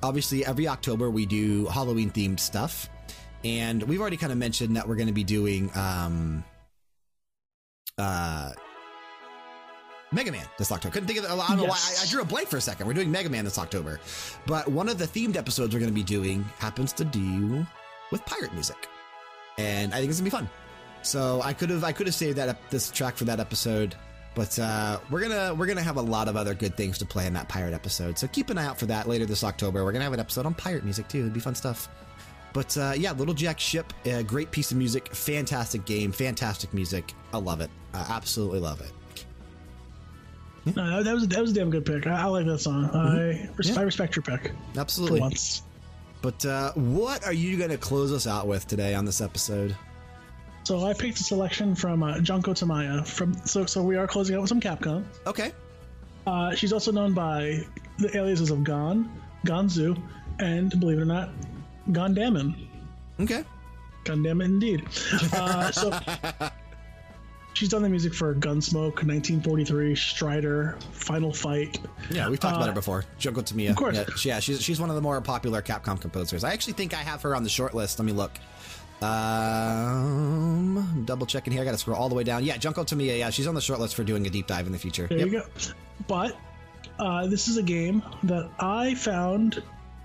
[0.04, 2.90] obviously, every October we do Halloween themed stuff.
[3.44, 6.44] And we've already kind of mentioned that we're going to be doing um,
[7.98, 8.52] uh,
[10.14, 10.94] Mega Man this October.
[10.94, 11.32] Couldn't think of it.
[11.32, 11.78] I don't know why.
[11.78, 12.88] I, I drew a blank for a second.
[12.88, 14.00] We're doing Mega Man this October.
[14.46, 17.66] But one of the themed episodes we're going to be doing happens to do
[18.12, 18.88] with pirate music.
[19.58, 20.50] And I think it's going to be fun.
[21.04, 23.96] So I could have I could have saved that this track for that episode,
[24.36, 27.28] but uh, we're gonna we're gonna have a lot of other good things to play
[27.28, 28.18] in that pirate episode.
[28.18, 29.84] So keep an eye out for that later this October.
[29.84, 31.20] We're gonna have an episode on pirate music too.
[31.20, 31.90] It'd be fun stuff.
[32.54, 37.14] But uh, yeah, Little Jack Ship, a great piece of music, fantastic game, fantastic music.
[37.34, 37.70] I love it.
[37.94, 38.92] I absolutely love it.
[40.76, 42.08] No, that was that was a damn good pick.
[42.08, 42.90] I, I like that song.
[42.94, 43.80] I, res- Yeah.
[43.80, 45.20] I respect your pick Absolutely.
[45.20, 45.64] once.
[46.22, 49.76] But uh, what are you gonna close us out with today on this episode?
[50.64, 53.06] So I picked a selection from uh, Junko Tamiya.
[53.06, 55.04] From so so we are closing out with some Capcom.
[55.28, 55.52] Okay.
[56.26, 57.60] Uh, she's also known by
[58.00, 59.12] the aliases of Gon,
[59.46, 60.02] Gonzu,
[60.40, 61.30] and believe it or not,
[61.92, 62.56] Gondammon.
[63.20, 63.44] Okay.
[64.06, 64.86] Gundam indeed.
[65.34, 66.00] Uh, so
[67.54, 71.80] she's done the music for Gunsmoke, 1943, Strider, Final Fight.
[72.10, 73.06] Yeah, we've talked about her before.
[73.20, 73.72] Junko Tamiya.
[73.72, 73.96] Of course.
[73.96, 76.44] Yeah, she- yeah, she's, she's one of the more popular Capcom composers.
[76.44, 78.00] I actually think I have her on the short list.
[78.00, 78.32] Let me look.
[79.04, 81.62] Um, double checking here.
[81.62, 82.44] I got to scroll all the way down.
[82.44, 83.18] Yeah, Junko Tamiya.
[83.18, 85.08] Yeah, she's on the short list for doing a deep dive in the future.
[85.08, 85.28] There Yep.
[85.28, 85.46] you go.
[86.08, 86.38] But
[87.00, 89.62] uh, this is a game that I found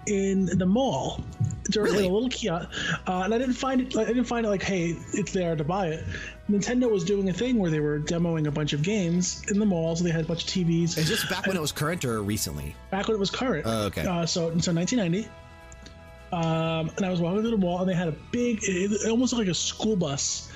[0.06, 1.22] in the mall
[1.70, 2.06] during Really?
[2.06, 2.70] a little kiosk,
[3.06, 3.94] uh, and I didn't find it.
[3.94, 6.04] Like, I didn't find it like, hey, it's there to buy it.
[6.50, 9.66] Nintendo was doing a thing where they were demoing a bunch of games in the
[9.66, 10.96] mall, so they had a bunch of TVs.
[10.96, 12.74] Is this back when it was current or recently?
[12.90, 13.64] back when it was current.
[13.66, 14.02] Oh, okay.
[14.06, 15.28] Uh, so, so 1990.
[16.32, 19.10] Um, and I was walking through the mall, and they had a big, it, it
[19.10, 20.50] almost looked like a school bus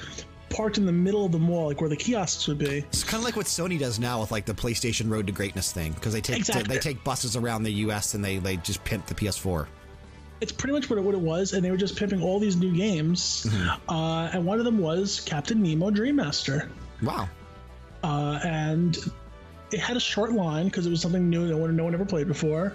[0.50, 2.78] parked in the middle of the mall, like where the kiosks would be.
[2.78, 5.72] It's kind of like what Sony does now with like the PlayStation Road to Greatness
[5.72, 6.64] thing because they take Exactly.
[6.64, 8.12] they take buses around the U.S.
[8.14, 9.66] and they they just pimp the PS4.
[10.42, 12.56] It's pretty much what it, what it was, and they were just pimping all these
[12.56, 13.46] new games.
[13.88, 16.68] Uh, and one of them was Captain Nemo Dream Master.
[17.00, 17.28] Wow.
[18.02, 18.98] Uh, and
[19.70, 22.04] it had a short line because it was something new no one, no one ever
[22.04, 22.72] played before.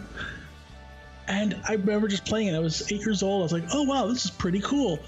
[1.30, 2.56] And I remember just playing it.
[2.56, 3.42] I was eight years old.
[3.42, 5.00] I was like, "Oh wow, this is pretty cool."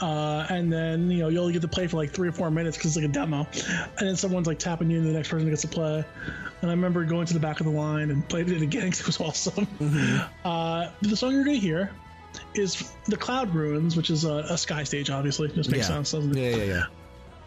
[0.00, 2.50] Uh, and then you know you only get to play for like three or four
[2.50, 3.46] minutes because it's like a demo,
[3.98, 6.04] and then someone's like tapping you, and the next person gets to play.
[6.62, 9.00] And I remember going to the back of the line and played it again because
[9.00, 9.68] it was awesome.
[10.44, 11.90] Uh, the song you're gonna hear
[12.54, 15.10] is "The Cloud Ruins," which is a, a sky stage.
[15.10, 15.94] Obviously, just makes Yeah.
[15.96, 16.40] sense, doesn't it?
[16.40, 16.84] Yeah, yeah,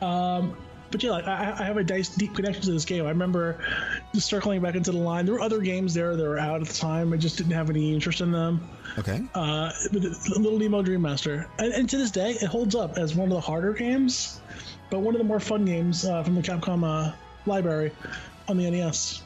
[0.01, 0.47] yeah.
[0.91, 3.05] But yeah, like, I, I have a nice deep connection to this game.
[3.05, 3.59] I remember
[4.13, 5.25] just circling back into the line.
[5.25, 7.13] There were other games there that were out at the time.
[7.13, 8.67] I just didn't have any interest in them.
[8.97, 9.21] Okay.
[9.33, 13.29] Uh, Little Nemo Dream Master, and, and to this day, it holds up as one
[13.29, 14.41] of the harder games,
[14.89, 17.13] but one of the more fun games uh, from the Capcom uh,
[17.45, 17.91] library
[18.49, 19.21] on the NES.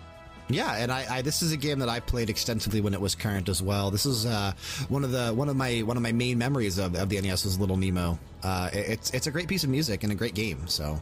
[0.47, 3.15] Yeah, and I, I this is a game that I played extensively when it was
[3.15, 3.89] current as well.
[3.89, 4.51] This is uh,
[4.89, 7.45] one of the one of my one of my main memories of, of the NES
[7.45, 8.19] was Little Nemo.
[8.43, 10.67] Uh, it- it's it's a great piece of music and a great game.
[10.67, 11.01] So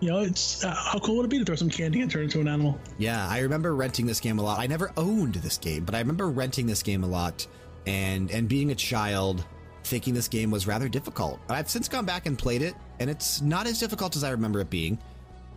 [0.00, 2.24] You know, it's uh, how cool would it be to throw some candy and turn
[2.24, 2.78] into an animal?
[2.98, 4.58] yeah, I remember renting this game a lot.
[4.60, 7.46] I never owned this game, but I remember renting this game a lot
[7.86, 9.44] and and being a child
[9.84, 11.40] thinking this game was rather difficult.
[11.48, 14.60] I've since gone back and played it, and it's not as difficult as I remember
[14.60, 14.98] it being,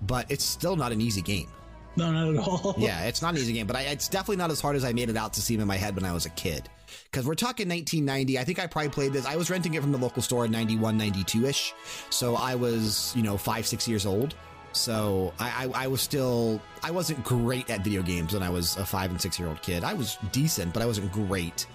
[0.04, 1.50] but it's still not an easy game.
[1.96, 2.76] No, not at all.
[2.80, 4.94] Yeah, it's not an easy game, but I, it's definitely not as hard as I
[4.94, 6.70] made it out to seem in my head when I was a kid.
[7.10, 8.40] Because we're talking 1990.
[8.40, 9.26] I think I probably played this.
[9.26, 11.74] I was renting it from the local store in 91, 92 ish.
[12.10, 14.36] So I was, you know, five, six years old.
[14.74, 18.78] So I, I, I was still, I wasn't great at video games when I was
[18.78, 19.84] a five and six year old kid.
[19.84, 21.66] I was decent, but I wasn't great.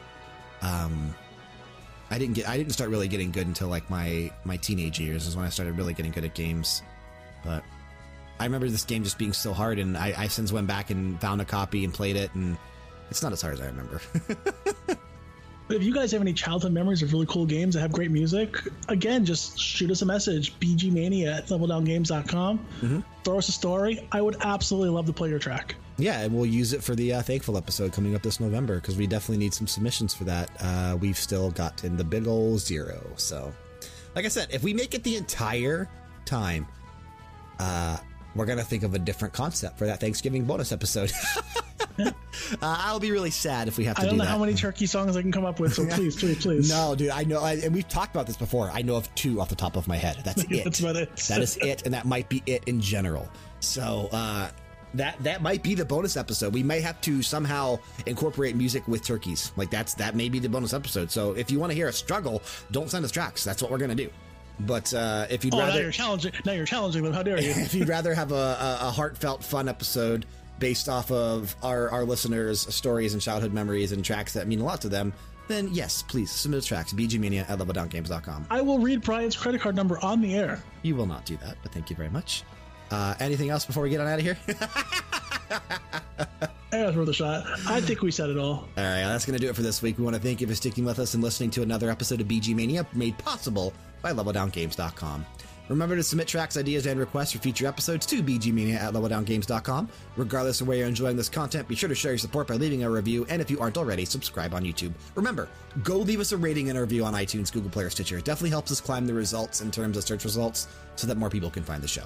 [0.62, 1.14] Um,
[2.10, 5.26] I didn't get, I didn't start really getting good until like my, my teenage years
[5.26, 6.82] is when I started really getting good at games.
[7.44, 7.62] But
[8.38, 11.20] I remember this game just being so hard, and I, I since went back and
[11.20, 12.56] found a copy and played it, and
[13.10, 14.00] it's not as hard as I remember.
[15.68, 18.12] But if you guys have any childhood memories of really cool games that have great
[18.12, 18.56] music,
[18.88, 22.58] again, just shoot us a message, bgmania at leveldowngames.com.
[22.58, 23.00] Mm-hmm.
[23.24, 24.06] Throw us a story.
[24.12, 25.74] I would absolutely love to play your track.
[25.98, 28.96] yeah, and we'll use it for the uh, Thankful episode coming up this November because
[28.96, 30.50] we definitely need some submissions for that.
[30.60, 33.04] Uh, we've still got in the big ol' zero.
[33.16, 33.52] So,
[34.14, 35.88] like I said, if we make it the entire
[36.24, 36.68] time,
[37.58, 37.96] uh,
[38.36, 41.12] we're going to think of a different concept for that Thanksgiving bonus episode.
[41.98, 42.12] uh,
[42.62, 44.30] I'll be really sad if we have to I don't do know that.
[44.30, 46.70] how many turkey songs I can come up with, so please, please, please.
[46.70, 48.70] No, dude, I know, I, and we've talked about this before.
[48.72, 50.18] I know of two off the top of my head.
[50.24, 50.64] That's it.
[50.64, 51.16] That's about it.
[51.28, 53.28] That is it, and that might be it in general.
[53.60, 54.50] So, uh,
[54.94, 56.54] that that might be the bonus episode.
[56.54, 59.52] We may have to somehow incorporate music with turkeys.
[59.56, 61.10] Like that's that may be the bonus episode.
[61.10, 63.44] So if you want to hear a struggle, don't send us tracks.
[63.44, 64.10] That's what we're gonna do.
[64.60, 66.32] But uh, if you'd Oh, now rather you're challenging.
[66.44, 67.12] Now you're challenging them.
[67.12, 67.50] How dare you?
[67.56, 70.26] if you'd rather have a, a, a heartfelt, fun episode
[70.58, 74.64] based off of our, our listeners' stories and childhood memories and tracks that mean a
[74.64, 75.12] lot to them,
[75.48, 76.92] then yes, please submit tracks.
[76.92, 78.46] bgmania at leveldowngames.com.
[78.50, 80.62] I will read Brian's credit card number on the air.
[80.82, 82.42] You will not do that, but thank you very much.
[82.90, 84.38] Uh, anything else before we get on out of here?
[86.70, 87.44] That was worth a shot.
[87.68, 88.54] I think we said it all.
[88.54, 89.96] All right, that's going to do it for this week.
[89.98, 92.26] We want to thank you for sticking with us and listening to another episode of
[92.26, 95.26] BG Mania made possible by LevelDownGames.com.
[95.68, 99.88] Remember to submit tracks, ideas, and requests for future episodes to bgmania at leveldowngames.com.
[100.16, 102.84] Regardless of where you're enjoying this content, be sure to share your support by leaving
[102.84, 104.92] a review, and if you aren't already, subscribe on YouTube.
[105.16, 105.48] Remember,
[105.82, 108.18] go leave us a rating and a review on iTunes, Google Play, or Stitcher.
[108.18, 111.30] It definitely helps us climb the results in terms of search results so that more
[111.30, 112.04] people can find the show.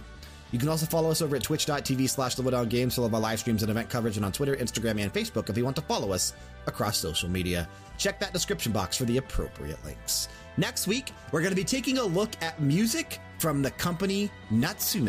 [0.53, 2.35] You can also follow us over at twitch.tv slash
[2.69, 5.13] Games for all of our live streams and event coverage, and on Twitter, Instagram, and
[5.13, 6.33] Facebook if you want to follow us
[6.67, 7.69] across social media.
[7.99, 10.29] Check that description box for the appropriate links.
[10.61, 15.09] Next week, we're going to be taking a look at music from the company Natsume.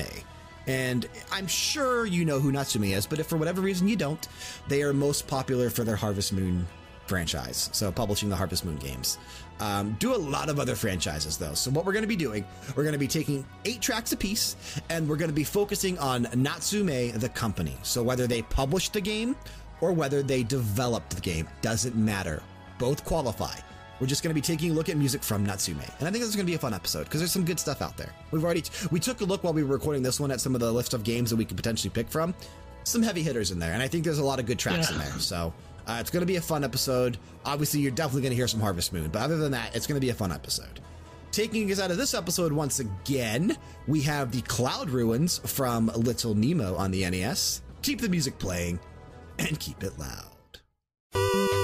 [0.65, 4.25] And I'm sure you know who Natsume is, but if for whatever reason you don't,
[4.69, 6.65] they are most popular for their Harvest Moon
[7.05, 7.69] franchise.
[7.73, 9.17] So, publishing the Harvest Moon games.
[9.59, 11.53] Um, do a lot of other franchises, though.
[11.53, 14.55] So, what we're going to be doing, we're going to be taking eight tracks apiece,
[14.89, 17.75] and we're going to be focusing on Natsume, the company.
[17.83, 19.35] So, whether they published the game
[19.81, 22.41] or whether they developed the game, doesn't matter.
[22.79, 23.55] Both qualify.
[24.01, 25.79] We're just going to be taking a look at music from Natsume.
[25.99, 27.59] And I think this is going to be a fun episode because there's some good
[27.59, 28.09] stuff out there.
[28.31, 30.59] We've already, we took a look while we were recording this one at some of
[30.59, 32.33] the list of games that we could potentially pick from.
[32.83, 33.73] Some heavy hitters in there.
[33.73, 35.11] And I think there's a lot of good tracks in there.
[35.19, 35.53] So
[35.85, 37.19] uh, it's going to be a fun episode.
[37.45, 39.07] Obviously, you're definitely going to hear some Harvest Moon.
[39.11, 40.79] But other than that, it's going to be a fun episode.
[41.31, 46.33] Taking us out of this episode once again, we have the Cloud Ruins from Little
[46.33, 47.61] Nemo on the NES.
[47.83, 48.79] Keep the music playing
[49.37, 51.60] and keep it loud.